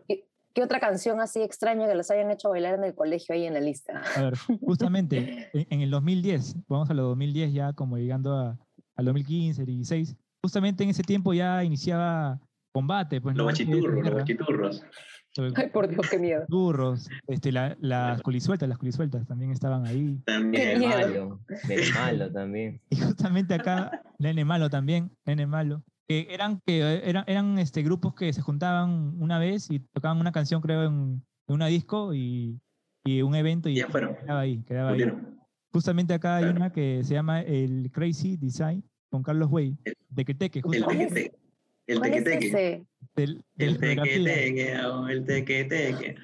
[0.63, 3.55] ¿Qué otra canción así extraña que los hayan hecho bailar en el colegio ahí en
[3.55, 4.01] la lista?
[4.15, 8.57] A ver, justamente en, el 2010, vamos a los 2010 ya como llegando a,
[8.95, 12.39] al 2015, 16, justamente en ese tiempo ya iniciaba
[12.73, 14.85] combate, pues Los bachiturros, los bachiturros.
[15.57, 16.43] Ay, por Dios, qué miedo.
[16.43, 20.23] bachiturros, este, la- las culisueltas, las culisueltas también estaban ahí.
[20.27, 20.79] También.
[20.79, 20.97] Miedo.
[20.97, 22.81] malo, del malo también.
[22.91, 25.83] Y justamente acá, Nene Malo también, Nene Malo,
[26.27, 30.33] que eran, que eran, eran este, grupos que se juntaban una vez y tocaban una
[30.33, 32.61] canción, creo, en, en una disco y,
[33.05, 34.17] y un evento y Ya fueron.
[34.17, 35.05] quedaba ahí, quedaba ahí.
[35.73, 40.25] Justamente acá hay una que se llama el Crazy Design con Carlos Way, El- de
[40.25, 41.39] Queteque, El justamente tequeteque.
[41.87, 42.85] El ¿Cuál es tequeteque.
[43.17, 46.15] del, de El tequeteque, oh, el tequeteque.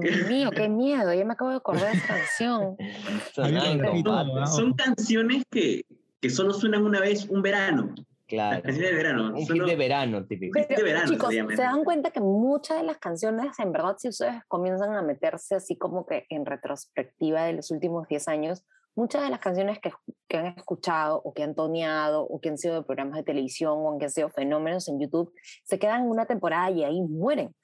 [0.00, 2.76] Dios mío, qué miedo, ya me acabo de acordar de esa canción.
[3.36, 4.02] Papi.
[4.06, 5.84] Ah, Son canciones que,
[6.20, 7.94] que solo suenan una vez un verano.
[8.26, 8.62] Claro.
[8.62, 9.28] canciones de verano.
[9.28, 10.58] Un hit solo- de verano típico.
[10.58, 14.08] de Pero, verano, chicos, se dan cuenta que muchas de las canciones, en verdad, si
[14.08, 18.64] ustedes comienzan a meterse así como que en retrospectiva de los últimos 10 años,
[18.96, 19.92] muchas de las canciones que,
[20.28, 23.74] que han escuchado o que han toneado o que han sido de programas de televisión
[23.78, 25.32] o que han sido fenómenos en YouTube,
[25.64, 27.54] se quedan en una temporada y ahí mueren.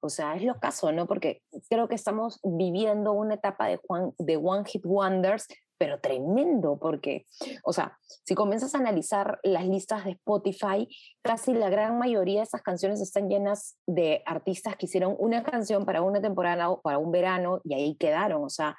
[0.00, 1.06] O sea, es lo caso, ¿no?
[1.06, 5.46] Porque creo que estamos viviendo una etapa de, Juan, de One Hit Wonders,
[5.78, 7.26] pero tremendo, porque,
[7.64, 10.88] o sea, si comienzas a analizar las listas de Spotify,
[11.22, 15.84] casi la gran mayoría de esas canciones están llenas de artistas que hicieron una canción
[15.84, 18.44] para una temporada o para un verano y ahí quedaron.
[18.44, 18.76] O sea,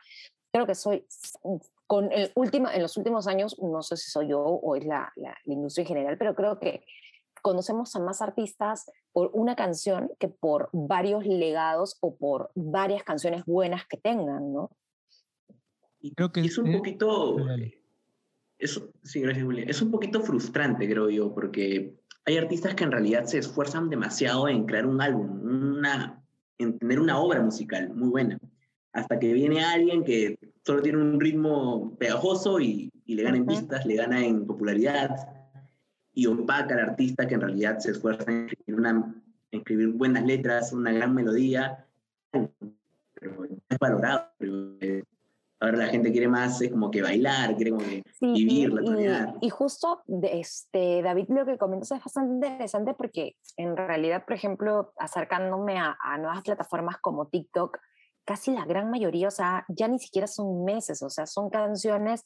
[0.52, 1.06] creo que soy,
[1.88, 5.12] con el último, en los últimos años, no sé si soy yo o es la,
[5.16, 6.86] la, la industria en general, pero creo que
[7.42, 13.46] conocemos a más artistas por una canción que por varios legados o por varias canciones
[13.46, 14.72] buenas que tengan, ¿no?
[16.04, 17.38] Y, Creo que y es un es- poquito.
[17.38, 17.80] Dale.
[18.60, 19.68] Es, sí, gracias, William.
[19.70, 21.96] Es un poquito frustrante, creo yo, porque
[22.26, 25.42] hay artistas que en realidad se esfuerzan demasiado en crear un álbum,
[25.78, 26.24] una,
[26.58, 28.38] en tener una obra musical muy buena.
[28.94, 33.46] Hasta que viene alguien que solo tiene un ritmo pegajoso y, y le gana en
[33.48, 35.10] vistas, le gana en popularidad
[36.14, 38.92] y opaca al artista que en realidad se esfuerza en escribir, una,
[39.52, 41.88] en escribir buenas letras, una gran melodía,
[42.32, 44.28] pero es valorado.
[44.38, 45.04] pero, eh,
[45.64, 49.48] Ahora la gente quiere más, es como que bailar, quiere como que vivir, la y,
[49.48, 54.92] y, justo, este, David, lo que comentas es bastante interesante porque en realidad, por ejemplo,
[54.98, 57.78] acercándome a, a nuevas plataformas como TikTok,
[58.26, 62.26] casi la gran mayoría, o sea, ya ni siquiera son meses, o sea, son canciones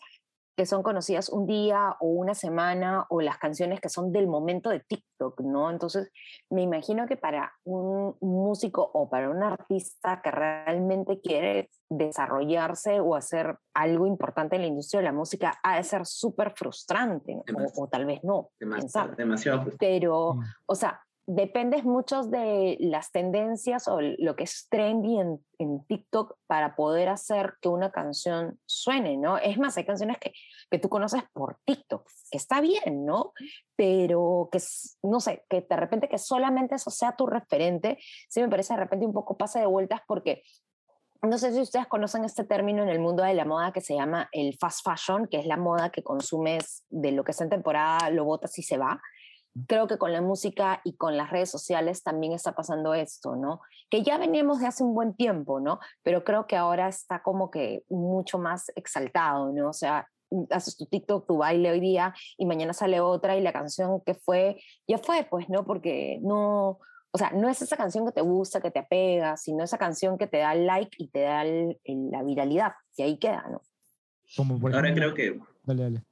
[0.58, 4.72] que son conocidas un día o una semana o las canciones que son del momento
[4.72, 5.70] de TikTok, ¿no?
[5.70, 6.12] Entonces,
[6.50, 13.14] me imagino que para un músico o para un artista que realmente quiere desarrollarse o
[13.14, 17.40] hacer algo importante en la industria de la música, ha de ser súper frustrante,
[17.76, 18.50] o, tal vez no.
[18.60, 20.00] Demasiado, demasiado frustrante.
[20.00, 25.40] Pero, o sea, dependes mucho de las tendencias o lo que es trendy en,
[25.88, 29.38] TikTok para poder hacer que una canción suene, ¿no?
[29.38, 30.32] Es más, hay canciones que,
[30.70, 33.34] que tú conoces por TikTok, que está bien, ¿no?
[33.76, 34.60] Pero que,
[35.02, 37.98] no sé, que de repente que solamente eso sea tu referente,
[38.30, 40.44] sí me parece de repente un poco pase de vueltas porque
[41.24, 43.96] no sé si ustedes conocen este término en el mundo de la moda que se
[43.96, 47.50] llama el fast fashion, que es la moda que consumes de lo que está en
[47.50, 49.02] temporada, lo botas y se va
[49.68, 53.62] creo que con la música y con las redes sociales también está pasando esto, ¿no?
[53.90, 55.80] Que ya veníamos de hace un buen tiempo, ¿no?
[56.04, 59.70] Pero creo que ahora está como que mucho más exaltado, ¿no?
[59.70, 60.08] O sea,
[60.50, 64.14] haces tu TikTok, tu baile hoy día y mañana sale otra y la canción que
[64.14, 65.66] fue, ya fue, pues, ¿no?
[65.66, 66.80] Porque no,
[67.12, 70.18] o sea, no es esa canción que te gusta, que te apega, sino esa canción
[70.18, 73.62] que te da el like y te da la viralidad, y ahí queda, ¿no?
[74.36, 75.40] Como Ahora creo que...
[75.64, 76.07] Dale, dale.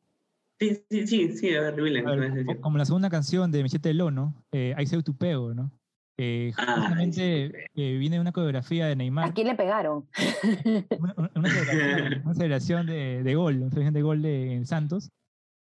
[0.60, 4.86] Sí, sí, sí, sí, a ver, como la segunda canción de Michete Lono, eh, I
[4.86, 5.72] Say Tu Pego, ¿no?
[6.18, 9.30] Eh, ah, justamente eh, viene una coreografía de Neymar.
[9.30, 10.08] ¿A quién le pegaron?
[11.36, 15.12] Una, celebración, de, de, gol, una celebración de gol de en Santos,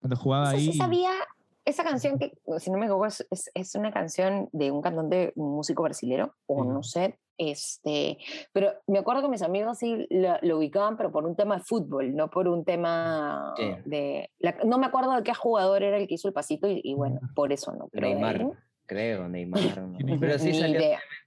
[0.00, 0.72] cuando jugaba ahí.
[0.72, 1.12] Sí sabía
[1.64, 3.24] esa canción que, si no me equivoco, es,
[3.54, 8.18] es, una canción de un cantante, un músico brasilero, o no sé, este,
[8.52, 12.14] pero me acuerdo que mis amigos sí lo, ubicaban, pero por un tema de fútbol,
[12.14, 13.54] no por un tema
[13.84, 14.30] de...
[14.64, 17.52] no me acuerdo de qué jugador era el que hizo el pasito y, bueno, por
[17.52, 17.88] eso no.
[17.90, 18.46] Pero Neymar,
[18.86, 19.60] creo, Neymar.
[20.20, 20.80] pero sí salió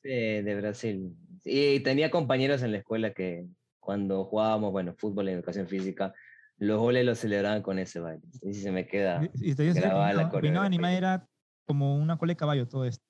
[0.04, 1.16] de, de, Brasil.
[1.44, 3.46] Y tenía compañeros en la escuela que
[3.80, 6.14] cuando jugábamos, bueno, fútbol en educación física,
[6.58, 8.24] los goles los celebraban con ese baile.
[8.42, 11.28] Y se me queda y, y grabada la Neymar era
[11.66, 13.04] como una cola de caballo todo esto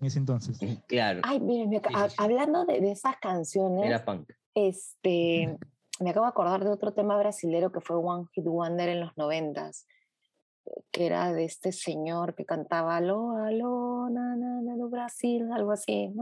[0.00, 0.58] en ese entonces.
[0.86, 1.20] Claro.
[1.22, 1.80] Ay, miren,
[2.18, 3.86] hablando de, de, esas canciones.
[3.86, 4.30] Era punk.
[4.54, 5.58] Este,
[6.00, 9.16] me acabo de acordar de otro tema brasilero que fue One Hit Wonder en los
[9.16, 9.86] noventas,
[10.90, 15.72] que era de este señor que cantaba Aló, aló, na, na, na, no, Brasil, algo
[15.72, 16.12] así.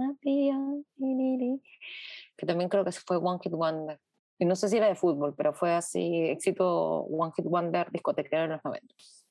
[2.37, 3.99] Que también creo que fue One Hit Wonder.
[4.39, 8.45] Y no sé si era de fútbol, pero fue así, éxito One Hit Wonder discotequero
[8.45, 9.27] en los noventas.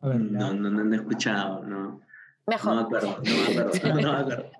[0.00, 2.00] A ver, no, no, no, no he escuchado, no.
[2.46, 2.74] Mejor.
[2.74, 4.50] No me acuerdo, no me acuerdo, no me acuerdo.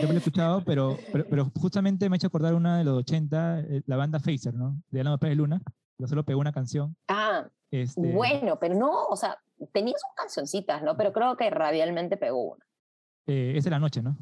[0.00, 3.60] Yo lo he escuchado, pero, pero, justamente me ha hecho acordar una de los 80,
[3.60, 4.76] eh, la banda Phaser, ¿no?
[4.90, 5.62] De Alan Pérez Luna.
[5.98, 6.96] Yo solo pegó una canción.
[7.06, 8.12] Ah, este...
[8.12, 9.38] bueno, pero no, o sea,
[9.72, 10.96] tenía sus cancioncitas, ¿no?
[10.96, 12.66] Pero creo que radialmente pegó una.
[13.26, 14.16] Eh, es de la noche, ¿no?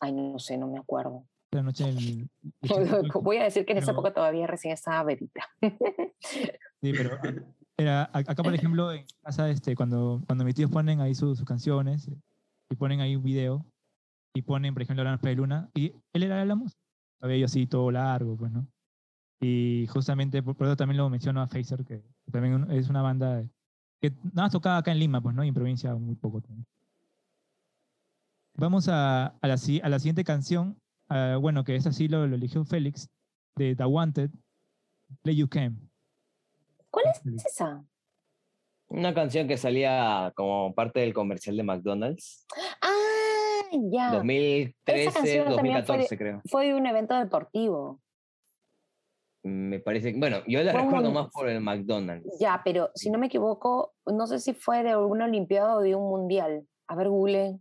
[0.00, 1.24] Ay, no sé, no me acuerdo.
[1.50, 2.30] De la noche del,
[3.22, 5.48] Voy a decir que en esa época todavía recién estaba bebita.
[6.20, 7.18] sí, pero
[7.88, 12.10] acá, por ejemplo, en casa, este, cuando, cuando mis tíos ponen ahí sus, canciones
[12.68, 13.64] y ponen ahí un video
[14.34, 16.80] y ponen, por ejemplo, la de Luna, y él era la música.
[17.20, 18.66] Cabello así todo largo, pues, ¿no?
[19.40, 23.42] Y justamente por, eso también lo menciono a Phaser, que también es una banda
[24.00, 25.44] que nada más tocaba acá en Lima, pues, ¿no?
[25.44, 26.66] Y en provincia muy poco también.
[28.56, 30.76] Vamos a, a, la, a la siguiente canción,
[31.08, 33.08] uh, bueno, que es así, lo, lo eligió Félix,
[33.56, 34.30] de The Wanted,
[35.22, 35.89] Play You Can.
[36.90, 37.84] ¿Cuál es esa?
[38.88, 42.46] Una canción que salía como parte del comercial de McDonald's.
[42.82, 44.10] Ah, ya.
[44.10, 46.42] 2013, 2014 creo.
[46.50, 48.00] Fue de un evento deportivo.
[49.42, 52.36] Me parece, bueno, yo la recuerdo más por el McDonald's.
[52.38, 55.94] Ya, pero si no me equivoco, no sé si fue de una Olimpiada o de
[55.94, 56.66] un Mundial.
[56.88, 57.60] A ver, Google.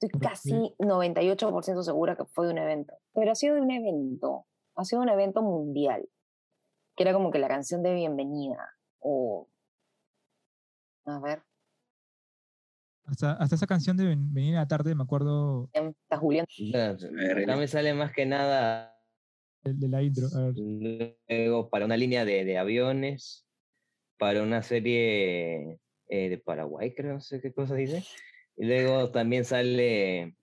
[0.00, 2.94] Estoy casi 98% segura que fue de un evento.
[3.14, 4.46] Pero ha sido de un evento.
[4.74, 6.08] Ha sido un evento mundial
[6.96, 9.48] que era como que la canción de bienvenida o
[11.06, 11.42] a ver
[13.06, 15.68] hasta, hasta esa canción de Venir a la tarde, me acuerdo.
[15.72, 16.46] Está Julián.
[17.46, 18.98] No, me sale más que nada.
[19.62, 20.28] El de la intro.
[21.28, 23.46] Luego, para una línea de, de aviones,
[24.18, 28.04] para una serie eh, de Paraguay, creo, no sé qué cosa dice.
[28.56, 30.36] Y luego también sale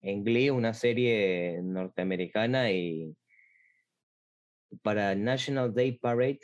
[0.00, 3.16] en Glee, una serie norteamericana, y
[4.82, 6.40] para National Day Parade,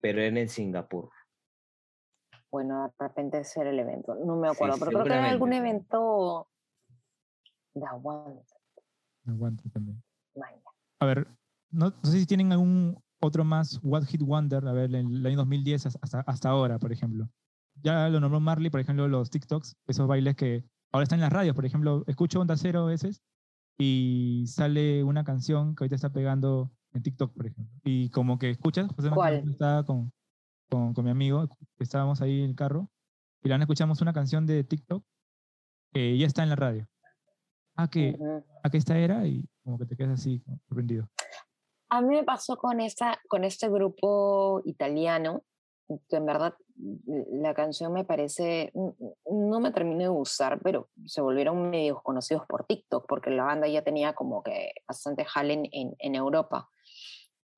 [0.00, 1.10] pero era en Singapur.
[2.50, 5.52] Bueno, de repente ese era el evento, no me acuerdo, pero creo que era algún
[5.52, 6.48] evento
[7.74, 8.54] de aguante.
[9.26, 10.02] Aguante también.
[11.00, 11.26] A ver,
[11.70, 15.26] no, no sé si tienen algún otro más What Hit Wonder, a ver, en el
[15.26, 17.28] año 2010 hasta, hasta ahora, por ejemplo.
[17.82, 21.32] Ya lo nombró Marley, por ejemplo, los TikToks, esos bailes que ahora están en las
[21.32, 23.20] radios, por ejemplo, escucho Onda Cero a veces
[23.78, 27.80] y sale una canción que ahorita está pegando en TikTok, por ejemplo.
[27.84, 29.44] Y como que escuchas, José ¿Cuál?
[29.50, 30.12] estaba con,
[30.70, 31.46] con, con mi amigo,
[31.78, 32.88] estábamos ahí en el carro,
[33.42, 35.04] y la escuchamos una canción de TikTok
[35.92, 36.88] que ya está en la radio.
[37.76, 38.44] Ah, que, Ujú.
[38.62, 41.08] ah, que esta era, y como que te quedas así, sorprendido.
[41.90, 45.42] A mí me pasó con, esta, con este grupo italiano,
[46.08, 50.88] que en verdad mm, la canción me parece, mm, no me terminé de gustar, pero
[51.04, 55.54] se volvieron medios conocidos por TikTok, porque la banda ya tenía como que bastante jale
[55.54, 56.70] en, en, en Europa.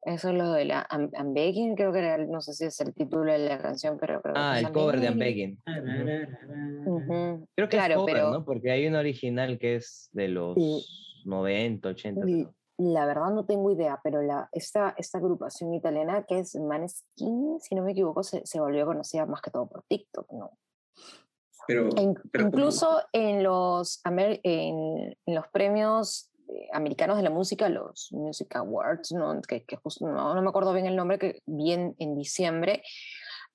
[0.07, 2.81] Eso es lo de la I'm, I'm Begging, creo que era, no sé si es
[2.81, 5.19] el título de la canción, pero creo que Ah, es el I'm cover de I'm
[5.19, 5.59] Begging.
[5.67, 6.85] Begging.
[6.87, 7.49] Ujú.
[7.57, 8.45] Creo que Claro, es cover, pero- ¿no?
[8.45, 10.85] Porque hay un original que es de los Y-
[11.25, 12.29] 90, 80.
[12.31, 12.47] Y.
[12.79, 17.75] La verdad no tengo idea, pero la, esta, esta agrupación italiana que es Maneskin, si
[17.75, 20.51] no me equivoco, se, se volvió conocida más que todo por TikTok, ¿no?
[21.67, 24.39] Pero, E in- pero incluso en los, en,
[25.27, 26.31] en los premios
[26.73, 29.41] americanos de la música, los Music Awards, ¿no?
[29.43, 32.83] que, que justo no, no me acuerdo bien el nombre, que bien en diciembre,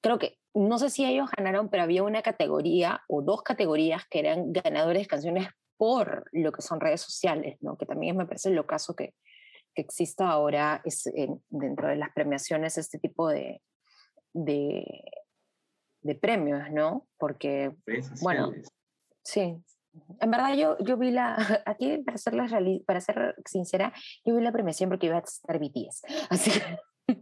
[0.02, 4.20] creo que, no sé si ellos ganaron, pero había una categoría o dos categorías que
[4.20, 5.48] eran ganadores de canciones
[5.78, 7.78] por lo que son redes sociales, ¿no?
[7.78, 9.14] que también me parece lo caso que,
[9.74, 13.62] que exista ahora es, en- dentro de las premiaciones este tipo de,
[14.34, 14.86] de,
[16.02, 17.08] de premios, ¿no?
[17.18, 17.72] Porque
[18.22, 18.52] bueno.
[19.24, 19.56] Sí.
[20.20, 21.36] En verdad yo, yo vi la,
[21.66, 23.94] aquí para ser, reali- para ser sincera,
[24.26, 26.04] yo vi la premiación porque iba a estar BTS.
[26.30, 26.52] Así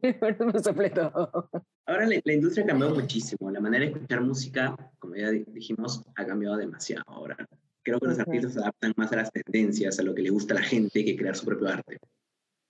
[0.01, 1.49] que por eso me soplé todo.
[1.87, 3.49] Ahora la, la industria ha cambiado muchísimo.
[3.49, 7.37] La manera de escuchar música, como ya di- dijimos, ha cambiado demasiado ahora.
[7.81, 10.53] Creo que los artistas se adaptan más a las tendencias, a lo que le gusta
[10.53, 11.97] a la gente, que crear su propio arte.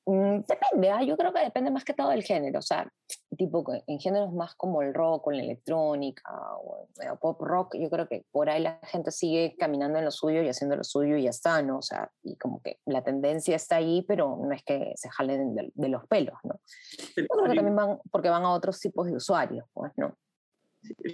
[0.09, 1.03] Mm, Depende, ¿ah?
[1.03, 2.91] yo creo que depende más que todo del género, o sea,
[3.37, 6.23] tipo en géneros más como el rock o la electrónica
[6.57, 10.11] o el pop rock, yo creo que por ahí la gente sigue caminando en lo
[10.11, 11.77] suyo y haciendo lo suyo y ya está, ¿no?
[11.77, 15.53] O sea, y como que la tendencia está ahí, pero no es que se jalen
[15.53, 16.59] de, de los pelos, ¿no?
[17.13, 20.17] Pero, Yo creo que también van, porque van a otros tipos de usuarios, pues, ¿no?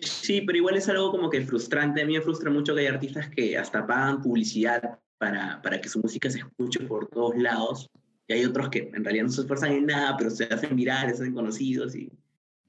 [0.03, 2.01] sí, pero igual es algo como que frustrante.
[2.01, 5.89] A mí me frustra mucho que hay artistas que hasta pagan publicidad para, para que
[5.89, 7.89] su música se escuche por todos lados.
[8.28, 11.17] Y hay otros que en realidad no se esfuerzan en nada, pero se hacen virales,
[11.17, 11.95] se hacen conocidos.
[11.95, 12.11] Y...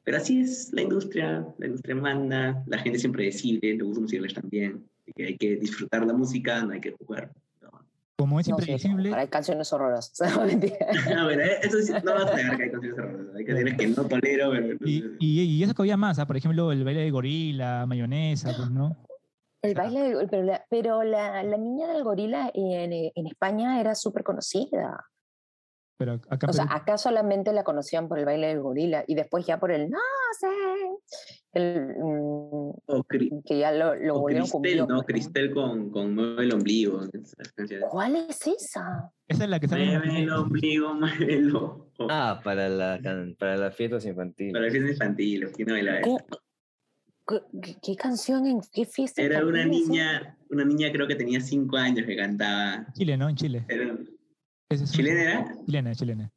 [0.04, 1.46] Pero así es la industria.
[1.59, 4.84] La industria manda, la gente siempre decide, los gustos musicales también.
[5.02, 7.30] Así que hay que disfrutar la música, no hay que jugar.
[8.18, 10.18] Como es No, sí, impredecible, hay canciones horrorosas.
[10.36, 10.76] no, mentira.
[11.18, 13.36] A ver, eh, eso sí, no vas a negar que hay canciones horrorosas.
[13.36, 14.76] Hay canciones que no tolero, pero...
[14.86, 16.26] y, y, y eso que había más, ¿ah?
[16.26, 18.96] por ejemplo, el baile de gorila, mayonesa, pues, ¿no?
[19.61, 23.94] El baile, del- pero, la, pero la, la niña del gorila en, en España era
[23.94, 25.04] súper conocida.
[25.99, 29.47] Pero acá O sea, acá solamente la conocían por el baile del gorila y después
[29.47, 29.99] ya por el no
[30.38, 30.47] sé,
[31.53, 35.03] el, mm, que ya lo, lo o volvieron Cristel, pues, ¿no?
[35.05, 37.01] Cristel con, con Mueve el ombligo.
[37.90, 39.11] ¿Cuál es esa?
[39.26, 41.90] esa es la que sale en Mueve el ombligo, muévelo.
[42.11, 43.01] Ah, para, la,
[43.38, 44.53] para las fiestas infantiles.
[44.53, 46.18] Para la fiesta infantil, ¿quién no eso?
[46.26, 46.36] ¿Qué,
[47.26, 49.22] qué- qué- qué canción en qué fiesta?
[49.22, 49.68] Era una esa?
[49.70, 52.86] niña, una niña creo que tenía cinco años que cantaba.
[52.92, 53.30] Chile, ¿no?
[53.30, 53.64] En Chile.
[53.68, 53.97] Era
[54.68, 55.54] Ese es un- ¿Chilena era?
[55.66, 56.32] Chilena, chilena.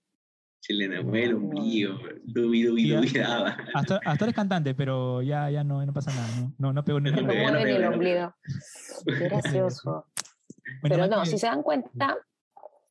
[0.62, 3.58] chilena, el ombligo, dubi dubi dubi daba.
[3.74, 6.28] Hasta, hasta ahora es cantante, pero ya, ya no, no pasa nada.
[6.38, 8.34] No, no, no pegó ni No No pegó, no el ombligo.
[9.06, 10.06] Qué gracioso.
[10.82, 12.18] Bueno, Pero no, que- si se dan cuenta,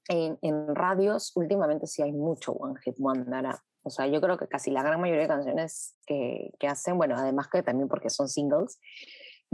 [0.08, 3.44] en, en radios últimamente sí hay mucho One Hit Wonder.
[3.82, 7.14] O sea, yo creo que casi la gran mayoría de canciones que, que hacen, bueno,
[7.16, 8.80] además que también porque son singles,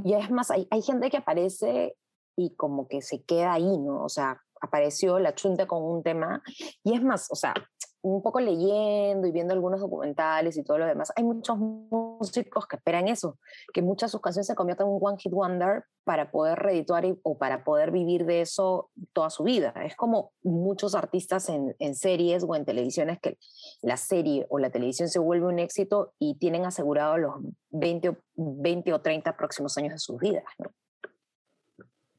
[0.02, 1.94] y es más, hay, hay gente que aparece
[2.36, 4.02] y como que se queda ahí, ¿no?
[4.02, 6.42] O sea, apareció la chunta con un tema,
[6.82, 7.54] y es más, o sea,
[8.02, 12.76] un poco leyendo y viendo algunos documentales y todo lo demás, hay muchos músicos que
[12.76, 13.38] esperan eso,
[13.72, 17.06] que muchas de sus canciones se conviertan en un One Hit Wonder para poder redituar
[17.06, 19.72] y- o para poder vivir de eso toda su vida.
[19.86, 23.38] Es como muchos artistas en, en series o en televisiones que
[23.80, 27.32] la serie o la televisión se vuelve un éxito y tienen asegurado los
[27.70, 30.44] 20 o, 20 o 30 próximos años de sus vidas.
[30.58, 30.66] ¿no?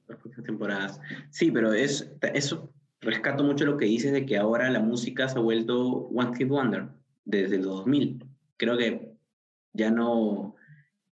[0.08, 1.02] Las próximas temporadas.
[1.30, 5.38] Sí, pero es, eso rescato mucho lo que dices de que ahora la música se
[5.38, 6.90] ha vuelto One Hit Wonder
[7.24, 8.26] desde los 2000.
[8.58, 9.14] Creo que
[9.74, 10.56] ya no,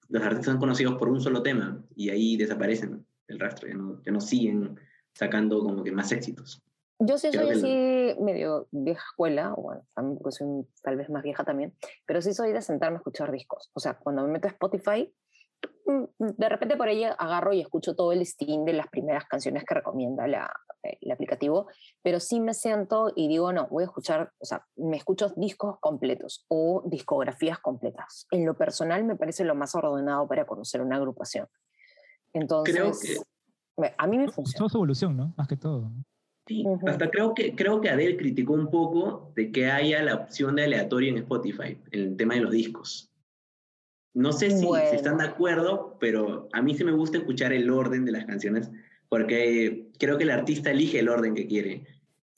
[0.09, 4.03] los artistas son conocidos por un solo tema y ahí desaparecen el rastro, ya no,
[4.05, 4.78] ya no siguen
[5.12, 6.62] sacando como que más éxitos.
[7.01, 11.09] Yo sí Creo soy así medio vieja escuela, o bueno, también porque soy tal vez
[11.11, 11.72] más vieja también,
[12.07, 13.70] pero sí soy de sentarme a escuchar discos.
[13.74, 15.12] O sea, cuando me meto a Spotify,
[16.18, 19.74] de repente por ahí agarro y escucho todo el listín de las primeras canciones que
[19.74, 20.52] recomienda la,
[20.82, 21.66] eh, el aplicativo,
[22.02, 25.78] pero sí me siento y digo, no, voy a escuchar, o sea, me escucho discos
[25.80, 28.26] completos o discografías completas.
[28.30, 31.46] En lo personal me parece lo más ordenado para conocer una agrupación.
[32.32, 34.68] Entonces, Creo que- a mí me Toda funciona.
[34.68, 35.32] su evolución, ¿no?
[35.36, 35.90] Más que todo.
[36.46, 36.88] Sí, Ujú.
[36.88, 40.64] hasta creo que, creo que Adele criticó un poco de que haya la opción de
[40.64, 43.11] aleatorio en Spotify, en el tema de los discos.
[44.14, 47.70] No sé si, si están de acuerdo, pero a mí sí me gusta escuchar el
[47.70, 48.70] orden de las canciones,
[49.09, 51.86] porque creo que el artista elige el orden que quiere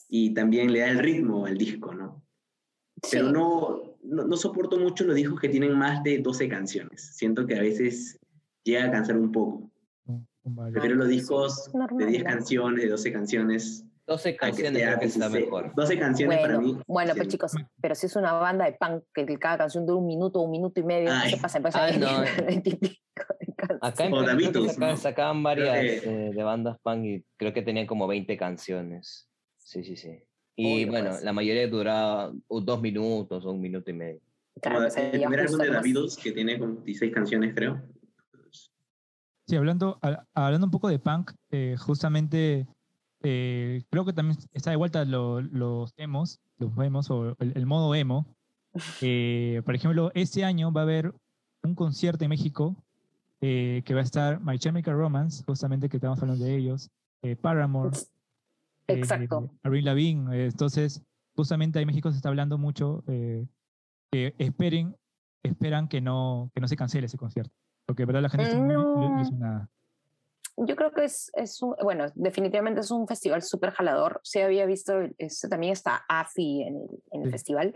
[0.09, 2.23] y también le da el ritmo al disco, ¿no?
[3.11, 7.17] Pero no, no, no soporto mucho los discos que tienen más de 12 canciones.
[7.17, 8.19] Siento que a veces
[8.65, 9.71] llega a cansar un poco.
[10.05, 10.73] Un varios.
[10.73, 12.31] Prefiero los discos normal, de 10 ¿no?
[12.31, 13.85] canciones, de 12 canciones.
[14.11, 15.45] 12 a que canciones sea creo que está 16.
[15.45, 15.73] mejor.
[15.77, 16.67] 12 canciones para mí.
[16.73, 19.99] Bueno, bueno, pues chicos, pero si es una banda de punk que cada canción dura
[20.01, 21.31] un minuto, un minuto y medio, Ay.
[21.31, 21.61] ¿qué se pasa?
[21.61, 22.45] Pues Ay, ahí no.
[22.47, 23.83] 20 y pico de canciones.
[23.83, 24.97] Acá en O Perú sacaban, ¿no?
[24.97, 25.97] sacaban varias que-
[26.27, 29.29] eh, de bandas punk y creo que tenían como 20 canciones.
[29.59, 30.19] Sí, sí, sí.
[30.57, 31.23] Y Uy, bueno, pues.
[31.23, 34.21] la mayoría duraba dos minutos o un minuto y medio.
[34.61, 35.71] Claro, Como pues el primer álbum de.
[35.71, 37.81] Beatles, que tiene como 16 canciones, creo.
[39.47, 42.67] Sí, hablando, a- hablando un poco de punk, eh, justamente
[43.23, 47.67] eh, creo que también está de vuelta lo- los emos, los emos o el, el
[47.67, 48.27] modo emo.
[49.03, 51.13] Eh, por ejemplo, este año va a haber
[51.65, 52.77] un concierto en México
[53.41, 56.89] eh, que va a estar My Chemical Romance, justamente que estamos hablando de ellos,
[57.23, 57.97] eh, Paramore,
[58.87, 59.51] eh, Exacto.
[59.65, 60.37] Avril Lavigne.
[60.37, 61.03] eh, entonces,
[61.35, 64.95] justamente ahí en México se está hablando mucho que esperen,
[65.43, 67.53] esperan que no, que no se cancele ese concierto.
[67.87, 69.15] Porque verdad la gente está muy No.
[69.17, 69.69] ilusionada.
[70.67, 74.21] Yo creo que es, es un, bueno, definitivamente es un festival súper jalador.
[74.23, 77.33] Sí había visto, este, también está AFI en el, en el Sí.
[77.33, 77.75] festival.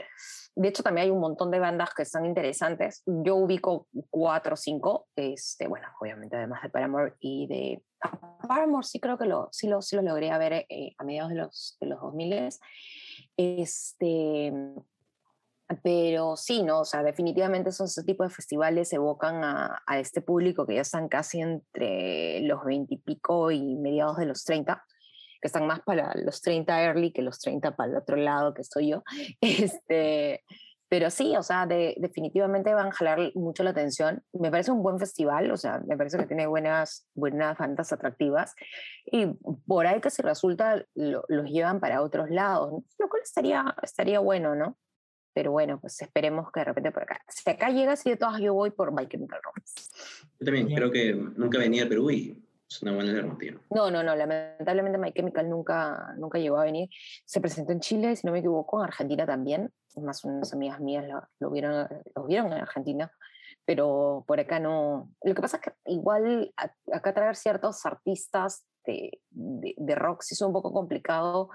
[0.55, 3.03] De hecho, también hay un montón de bandas que están interesantes.
[3.07, 7.82] Yo ubico cuatro o cinco, este, bueno, obviamente además de Paramore y de...
[8.47, 11.30] Paramore sí creo que lo, sí lo, sí lo logré a ver eh, a mediados
[11.30, 12.51] de los, de los 2000.
[13.37, 14.53] Este,
[15.83, 16.81] pero sí, ¿no?
[16.81, 20.83] O sea, definitivamente esos ese tipo de festivales evocan a, a este público que ya
[20.83, 24.85] están casi entre los 20 y pico y mediados de los 30,
[25.41, 28.62] que están más para los 30 early que los 30 para el otro lado que
[28.62, 29.03] estoy yo.
[29.41, 30.45] Este,
[30.89, 34.23] pero sí, o sea, de- definitivamente van a jalar mucho la atención.
[34.33, 38.55] Me parece un buen festival, o sea, me parece que tiene buenas, buenas bandas atractivas.
[39.07, 39.27] Y
[39.67, 42.85] por ahí que si resulta, lo- los llevan para otros lados, ¿no?
[42.99, 44.77] lo cual estaría, estaría bueno, ¿no?
[45.35, 47.20] Pero bueno, pues esperemos que de repente por acá.
[47.28, 49.91] Si acá llegas y de todas yo voy por My Chemical Romance.
[50.39, 53.61] Yo también creo que nunca venía a Perú y es una buena alternativa.
[53.70, 56.89] No, no, no, lamentablemente My Chemical nunca, nunca llegó a venir.
[57.24, 59.72] Se presentó en Chile, si no me equivoco, en Argentina también.
[59.97, 63.12] Más unas amigas mías lo, lo vieron, lo vieron en Argentina,
[63.64, 65.11] pero por acá no.
[65.22, 70.22] Lo que pasa es que igual a- acá traer ciertos artistas de, de, de rock
[70.22, 71.51] sí es un poco complicado,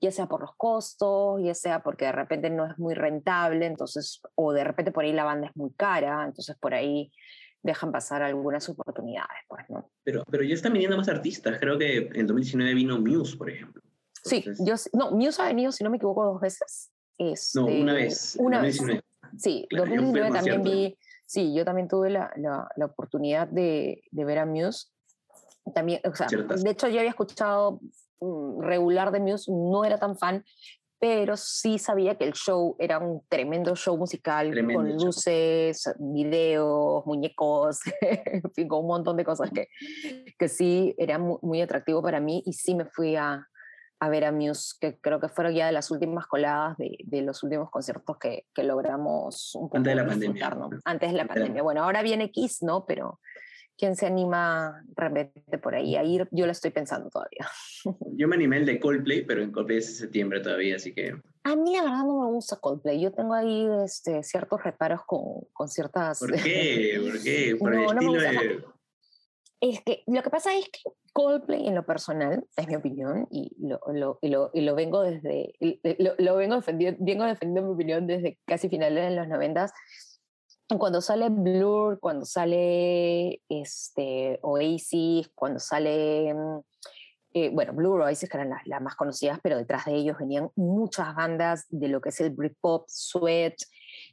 [0.00, 4.20] ya sea por los costos, ya sea porque de repente no es muy rentable, entonces,
[4.34, 7.10] o de repente por ahí la banda es muy cara, entonces por ahí
[7.62, 9.90] dejan pasar algunas oportunidades, pues, ¿no?
[10.04, 11.56] Pero, pero ya están viniendo más artistas.
[11.58, 13.80] Creo que en 2019 vino Muse, por ejemplo.
[14.22, 16.90] Sí, Entonces, yo, s- no, Muse ha venido, si no me equivoco, dos veces.
[17.54, 18.36] No, una Este, vez.
[18.38, 18.76] Una vez.
[18.76, 19.02] 2019.
[19.38, 22.84] Sí, Claro, yo fui al 2019 también vi, sí, yo también tuve la, la, la
[22.84, 24.88] oportunidad de, de ver a Muse.
[25.74, 26.62] También, o sea, Ciertas.
[26.62, 27.88] de hecho yo había escuchado mm,
[28.60, 30.44] regular de Muse, no era tan fan,
[30.98, 35.06] pero sí sabía que el show era un tremendo show musical Tremendo con show.
[35.06, 39.68] luces, videos, muñecos, en fin, con un montón de cosas que,
[40.38, 43.46] que sí era mu- muy, atractivo para mí y sí me fui a,
[44.00, 47.20] a ver a Muse, que creo que fueron ya de las últimas coladas de, de
[47.22, 50.50] los últimos conciertos que, que logramos un poco Antes de la pandemia.
[50.50, 50.64] ¿no?
[50.64, 51.62] Antes de la Antes de la- pandemia.
[51.62, 52.86] Bueno, ahora viene Kiss, ¿no?
[52.86, 53.20] Pero
[53.76, 56.28] ¿quién se anima realmente por ahí a ir?
[56.30, 57.48] Yo lo estoy pensando todavía.
[58.16, 61.56] Yo me animé el de Coldplay, pero en Coldplay es septiembre todavía, así que A
[61.56, 63.00] mí la verdad no me gusta Coldplay.
[63.00, 65.22] Yo tengo ahí este, ciertos reparos con,
[65.52, 66.18] con ciertas...
[66.18, 67.00] ¿por qué?
[67.02, 67.56] ¿Por qué?
[67.58, 68.30] Por el No, no me gusta.
[68.30, 68.64] de...
[69.60, 70.80] Es que lo que pasa es que
[71.14, 75.02] Coldplay, en lo personal, es mi opinión, y lo, lo, y lo, y lo vengo
[75.02, 75.54] desde,
[76.18, 79.72] lo vengo, defendiendo, vengo defendiendo mi opinión desde casi finales de los noventas,
[80.78, 86.60] cuando sale Blur, cuando sale este, Oasis, cuando sale, mm,
[87.34, 90.50] eh, bueno, Blur, Oasis, que eran las, las más conocidas, pero detrás de ellos venían
[90.56, 93.54] muchas bandas de lo que es el Britpop, Sweat,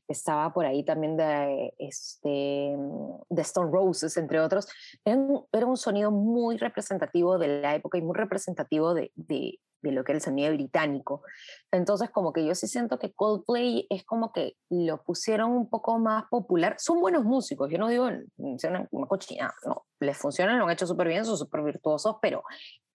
[0.08, 2.76] estaba por ahí también de, este,
[3.30, 4.68] de Stone Roses, entre otros.
[5.06, 9.12] Era un, era un sonido muy representativo de la época y muy representativo de,
[9.82, 11.23] de, lo que era el sonido británico.
[11.71, 15.99] Entonces, como que yo sí siento que Coldplay es como que lo pusieron un poco
[15.99, 16.75] más popular.
[16.79, 20.88] Son buenos músicos, yo no digo una, una cochina, no, les funcionan, lo han hecho
[20.88, 22.43] súper bien, son súper virtuosos, pero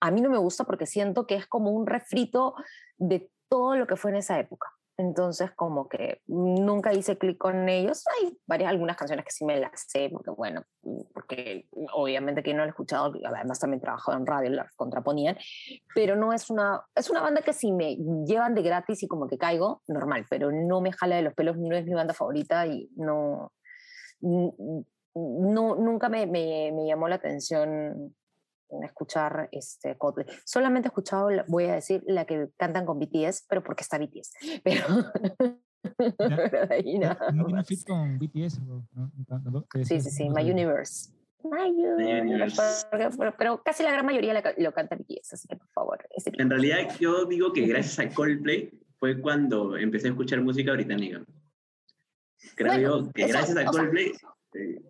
[0.01, 2.55] a mí no me gusta porque siento que es como un refrito
[2.99, 4.76] de todo lo que fue en esa época.
[4.99, 8.05] Entonces, como que nunca hice clic con ellos.
[8.17, 10.65] Hay varias, algunas canciones que sí me las sé, porque bueno,
[11.13, 15.37] porque obviamente que no lo he escuchado, además también he trabajado en radio, las contraponían,
[15.95, 19.27] pero no es una, es una banda que si me llevan de gratis y como
[19.27, 22.67] que caigo, normal, pero no me jala de los pelos, no es mi banda favorita
[22.67, 23.53] y no,
[24.23, 28.15] no nunca me, me, me llamó la atención
[28.85, 30.27] escuchar este Coldplay.
[30.45, 34.33] Solamente he escuchado, voy a decir, la que cantan con BTS, pero porque está BTS.
[34.65, 34.85] Pero,
[36.19, 38.61] pero ahí nada no fit con BTS,
[39.85, 41.13] Sí, sí, sí, My Universe.
[41.45, 42.87] My Universe.
[43.39, 46.09] Pero, casi la gran mayoría lo canta BTS, así que por favor.
[46.25, 51.25] En realidad yo digo que gracias a Coldplay fue cuando empecé a escuchar música británica.
[52.57, 54.13] Creo yo que gracias a Coldplay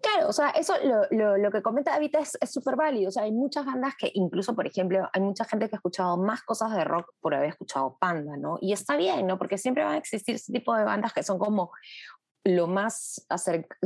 [0.03, 0.75] Claro, o sea, eso
[1.11, 3.09] lo, lo, que comenta David es súper válido.
[3.09, 6.17] O sea, hay muchas bandas que, incluso, por ejemplo, hay mucha gente que ha escuchado
[6.17, 8.59] más cosas de rock por haber escuchado Panda, ¿no?
[8.61, 9.39] Y está bien, ¿no?
[9.39, 11.71] Porque siempre van a existir ese tipo de bandas que son como
[12.47, 13.27] lo más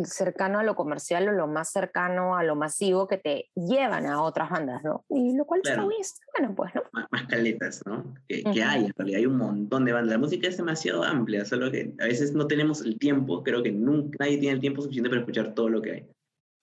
[0.04, 4.22] cercano a lo comercial o lo más cercano a lo masivo que te llevan a
[4.22, 5.04] otras bandas, ¿no?
[5.08, 5.96] Y lo cual está muy
[6.36, 6.82] bueno, pues, ¿no?
[6.92, 8.14] Más, caletas, ¿no?
[8.28, 10.12] Que, hay, en realidad hay un montón de bandas.
[10.12, 13.72] La música es demasiado amplia, solo que a veces no tenemos el tiempo, creo que
[13.72, 16.11] nunca, nadie tiene el tiempo suficiente para escuchar todo lo que hay.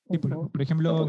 [0.10, 1.06] Sí, por, ejemplo,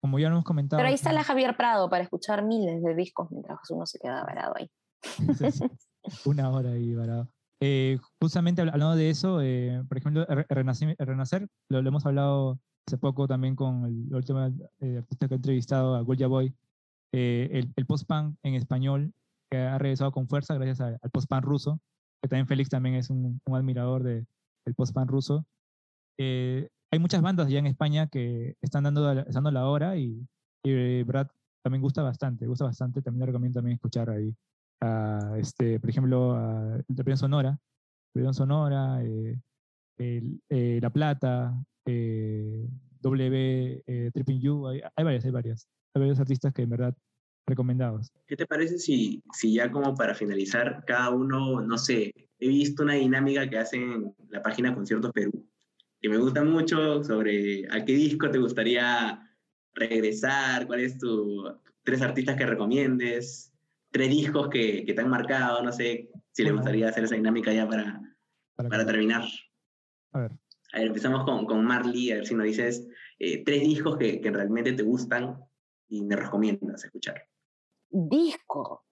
[0.00, 0.78] como ya hemos comentado.
[0.78, 4.22] Pero ahí está la Javier Prado para escuchar miles de discos mientras uno se queda
[4.22, 4.70] varado ahí.
[6.24, 7.28] Una hora ahí varado.
[7.66, 13.56] Eh, justamente hablando de eso, eh, por ejemplo, Renacer, lo, hemos hablado hace poco también
[13.56, 14.44] con el, último
[14.80, 16.54] eh, artista que he entrevistado, a Goya Boy,
[17.12, 19.14] el, el post-punk en español,
[19.50, 21.80] que ha regresado con fuerza gracias al, post-punk ruso,
[22.20, 24.26] que también Félix también es un, admirador de,
[24.66, 25.46] del post-punk ruso.
[26.18, 30.28] hay muchas bandas ya en España que están dando, dando la hora y,
[30.62, 31.28] y Brad
[31.62, 34.36] también gusta bastante, gusta bastante, también le recomiendo también escuchar ahí
[35.38, 37.58] este, por ejemplo, a la Sonora,
[38.32, 39.38] Sonora, eh,
[39.98, 41.54] eh, La Plata,
[41.86, 42.68] eh,
[43.00, 45.68] W, Tripping U, hay, varias, hay varias.
[45.94, 46.96] Hay varios artistas que en verdad
[47.46, 48.10] recomendados.
[48.26, 52.82] ¿Qué te parece si, si ya como para finalizar, cada uno, no sé, he visto
[52.82, 55.46] una dinámica que hacen la página Conciertos Perú,
[56.00, 59.20] que me gusta mucho sobre a qué disco te gustaría
[59.74, 61.44] regresar, cuál es tu
[61.82, 63.53] tres artistas que recomiendes,
[63.94, 67.52] tres discos que, que te han marcado, no sé si le gustaría hacer esa dinámica
[67.52, 68.02] ya para,
[68.56, 69.22] para, terminar.
[70.10, 70.32] A ver.
[70.72, 72.88] A ver, empezamos con, con Marley, a ver si nos dices
[73.20, 75.38] eh, tres discos que, que, realmente te gustan
[75.88, 77.22] y me recomiendas escuchar.
[77.88, 78.84] Disco.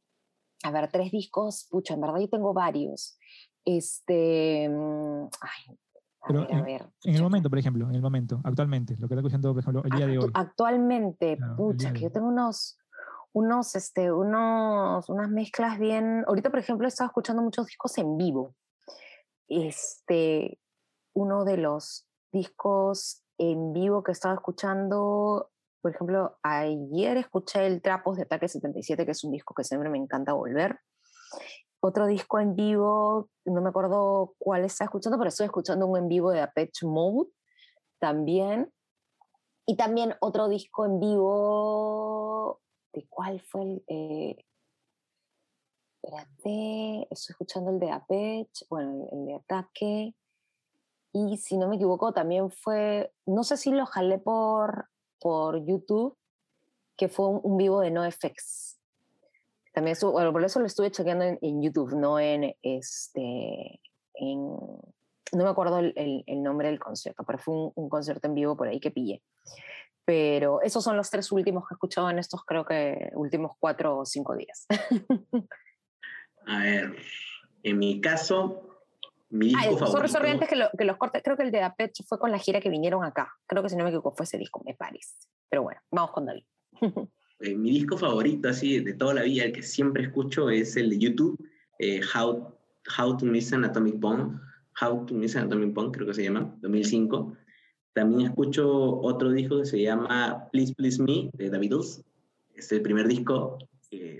[0.63, 3.19] A ver, tres discos, pucha, en verdad yo tengo varios.
[3.65, 5.77] Este, mm, ay,
[6.21, 6.89] a ver, a ver.
[7.03, 9.83] En, el momento, por ejemplo, en el momento, actualmente, lo que está escuchando, por ejemplo,
[9.83, 10.31] el día de hoy.
[10.35, 12.79] Actualmente, pucha, que yo tengo unos,
[13.33, 16.25] unos, este, unos, unas mezclas bien.
[16.27, 18.55] Ahorita, por ejemplo, he estado escuchando muchos discos en vivo.
[19.49, 20.59] Este,
[21.15, 27.83] uno de los discos en vivo que he estado escuchando, por ejemplo, ayer escuché el
[27.83, 30.79] Trapos de Ataque 77, que es un disco que siempre me encanta volver.
[31.81, 36.09] Otro disco en vivo, no me acuerdo cuál está escuchando, pero estoy escuchando un en
[36.09, 37.31] vivo de Apache Mode
[37.99, 38.73] también.
[39.67, 42.22] Y también otro disco en vivo
[42.93, 43.85] de cuál fue el...
[43.87, 44.45] Eh,
[46.03, 50.15] espérate, estoy escuchando el de Apech, bueno, el, de Ataque.
[51.13, 54.89] Y si no me equivoco, también fue, no sé si lo jalé por,
[55.21, 56.17] por YouTube,
[56.97, 58.79] que fue un, vivo de NoFX.
[59.73, 63.81] También estuvo, bueno, por eso lo estuve chequeando en, YouTube, no en este,
[64.15, 68.35] en, no me acuerdo el, el, nombre del concierto, pero fue un, un, concierto en
[68.35, 69.23] vivo por ahí que pillé.
[70.05, 73.99] Pero esos son los tres últimos que he escuchado en estos, creo que, últimos cuatro
[73.99, 74.67] o cinco días.
[76.47, 76.97] A ver,
[77.63, 78.69] en mi caso,
[79.31, 80.09] mi disco ah, favorito...
[80.09, 82.61] Sorry, antes que, que, los cortes, creo que el de Apeche fue con la gira
[82.61, 83.33] que vinieron acá.
[83.47, 85.15] Creo que si no me equivoco fue ese disco, me parece.
[85.49, 86.45] Pero bueno, vamos con David.
[87.45, 90.91] Eh, mi disco favorito, así, de toda la vida, el que siempre escucho, es el
[90.91, 91.37] de YouTube,
[91.81, 92.57] eh, How,
[92.97, 94.41] How to Miss an Atomic Bomb.
[94.81, 97.37] How to Miss an Atomic Bomb, creo que se llama, 2005.
[97.95, 102.03] También escucho otro disco que se llama Please Please Me de The Beatles.
[102.55, 103.59] Es el primer disco,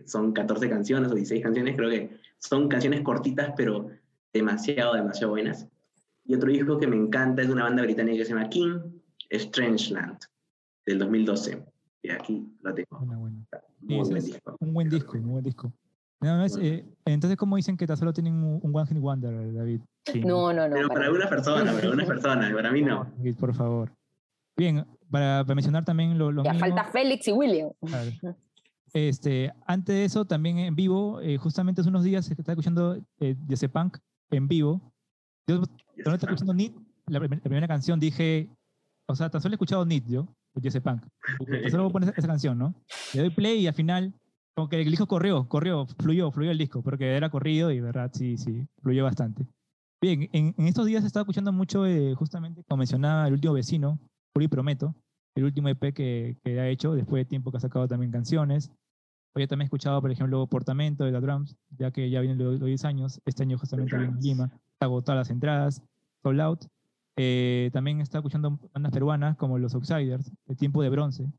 [0.05, 3.89] son 14 canciones o 16 canciones, creo que son canciones cortitas pero
[4.33, 5.67] demasiado, demasiado buenas.
[6.25, 8.79] Y otro disco que me encanta es de una banda británica que se llama King,
[9.31, 10.19] Strangeland,
[10.87, 11.65] del 2012.
[12.03, 13.01] Y aquí lo tengo.
[13.01, 14.57] Muy buen disco.
[14.61, 15.73] Un buen disco, un buen disco.
[16.23, 19.81] Eh, entonces, ¿cómo dicen que solo tienen un, One Hit Wonder, David?
[20.25, 20.75] No, no, no.
[20.75, 23.11] Pero para, algunas personas, para algunas personas, para mí no.
[23.17, 23.93] David, por favor.
[24.57, 27.71] Bien, para, mencionar también lo, lo Ya falta Félix y William.
[28.95, 33.37] Este, antes de eso, también en vivo, eh, justamente hace unos días estaba escuchando eh,
[33.49, 33.97] Jesse Punk
[34.31, 34.93] en vivo.
[35.47, 35.63] Yo
[36.03, 36.73] cuando estaba escuchando Need,
[37.07, 38.51] la, la primera canción, dije,
[39.07, 41.03] o sea, tan solo he escuchado Need yo, de Jesse Punk.
[41.63, 42.75] Tan solo voy a poner esa, esa canción, ¿no?
[43.15, 44.13] Le doy play y al final,
[44.55, 48.11] como que el disco corrió, corrió, fluyó, fluyó el disco, porque era corrido y, verdad,
[48.13, 49.47] sí, sí, fluyó bastante.
[50.01, 53.55] Bien, en, en estos días he estado escuchando mucho, eh, justamente, como mencionaba, El Último
[53.55, 53.99] Vecino,
[54.33, 54.95] Puri Prometo,
[55.35, 58.71] el último EP que, que ha hecho, después de tiempo que ha sacado también canciones.
[59.35, 62.59] Hoy también he escuchado, por ejemplo, Portamento de la Drums, ya que ya vienen los,
[62.59, 63.21] los 10 años.
[63.25, 64.21] Este año justamente viene.
[64.21, 64.51] Lima.
[64.81, 65.83] Agotadas las entradas,
[66.23, 66.65] sold out.
[67.17, 71.31] Eh, también está escuchando bandas peruanas como Los Outsiders, El Tiempo de Bronce,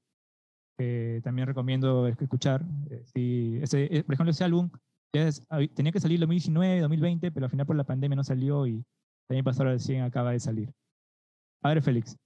[0.78, 2.64] que también recomiendo es- escuchar.
[2.90, 4.70] Eh, sí, ese, eh, por ejemplo, ese álbum
[5.14, 5.46] ya es-
[5.76, 8.84] tenía que salir en 2019, 2020, pero al final por la pandemia no salió y
[9.28, 10.72] también pasó recién acaba de salir.
[11.62, 12.18] A ver, Félix.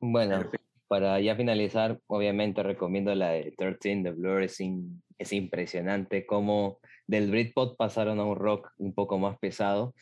[0.00, 0.40] Bueno,
[0.88, 4.42] para ya finalizar, obviamente recomiendo la de 13 de Blur.
[4.42, 9.94] Es, in- es impresionante cómo del Britpop pasaron a un rock un poco más pesado.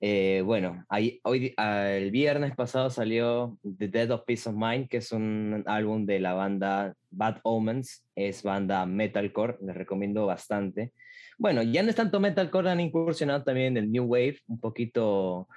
[0.00, 0.84] Eh, bueno,
[1.24, 5.64] hoy, ah, el viernes pasado salió The Dead of Peace of Mind, que es un
[5.66, 8.06] álbum de la banda Bad Omens.
[8.14, 10.92] Es banda metalcore, les recomiendo bastante.
[11.36, 15.48] Bueno, ya no es tanto metalcore, han incursionado también en el New Wave, un poquito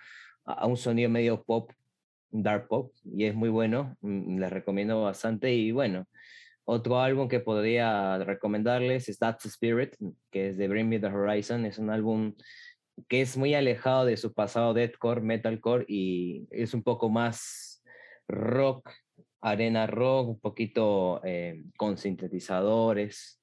[0.45, 1.71] a un sonido medio pop
[2.31, 6.05] dark pop y es muy bueno, mm, les recomiendo bastante y bueno,
[6.63, 9.95] otro álbum que podría recomendarles es That's Spirit,
[10.31, 12.33] que es de Bring Me the Horizon, es un álbum
[13.07, 17.83] que es muy alejado de su pasado deathcore, metalcore y es un poco más
[18.27, 18.89] rock,
[19.41, 23.41] arena rock, un poquito eh, con sintetizadores,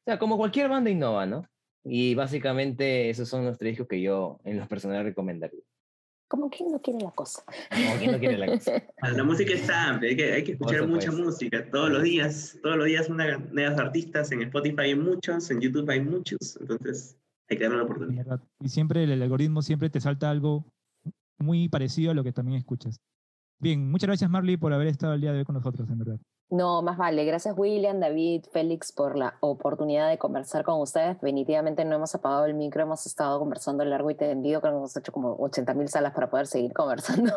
[0.00, 1.46] o sea, como cualquier banda innova, ¿no?
[1.84, 5.62] Y básicamente esos son los tres discos que yo en los personales recomendaría.
[6.28, 7.42] Como quien no quiere la cosa.
[7.70, 8.82] Como quien no quiere la cosa.
[9.02, 12.58] La música está amplia, hay que, hay que escuchar mucha música todos los días.
[12.62, 17.16] Todos los días una, nuevos artistas, en Spotify hay muchos, en YouTube hay muchos, entonces
[17.48, 18.40] hay que darle una oportunidad.
[18.60, 20.66] Y siempre el, el algoritmo siempre te salta algo
[21.38, 23.00] muy parecido a lo que también escuchas.
[23.60, 26.20] Bien, muchas gracias Marley por haber estado el día de hoy con nosotros, en verdad.
[26.50, 27.26] No, más vale.
[27.26, 31.20] Gracias William, David, Félix por la oportunidad de conversar con ustedes.
[31.20, 34.96] Definitivamente no hemos apagado el micro, hemos estado conversando largo y tendido, creo que hemos
[34.96, 37.34] hecho como 80 mil salas para poder seguir conversando.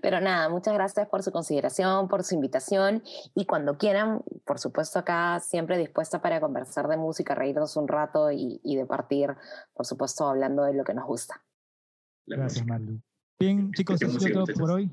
[0.00, 3.02] Pero nada, muchas gracias por su consideración, por su invitación
[3.34, 8.30] y cuando quieran, por supuesto acá siempre dispuesta para conversar de música, reírnos un rato
[8.32, 9.36] y, y de partir,
[9.74, 11.42] por supuesto, hablando de lo que nos gusta.
[12.26, 12.66] Gracias.
[12.66, 13.02] Marley.
[13.38, 14.90] Bien, chicos, eso música, todo por hoy.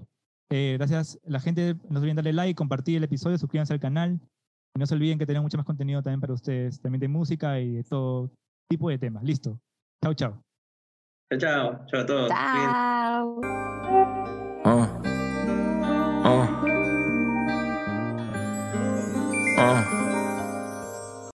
[0.51, 1.17] Eh, gracias.
[1.23, 4.19] La gente, no se olviden darle like, compartir el episodio, suscríbanse al canal.
[4.75, 7.59] Y no se olviden que tenemos mucho más contenido también para ustedes, también de música
[7.59, 8.29] y de todo
[8.69, 9.23] tipo de temas.
[9.23, 9.59] Listo.
[10.03, 10.41] Chao, chao.
[11.31, 11.85] Chao, chao.
[11.87, 12.29] Chao a todos.
[16.23, 16.70] Chao.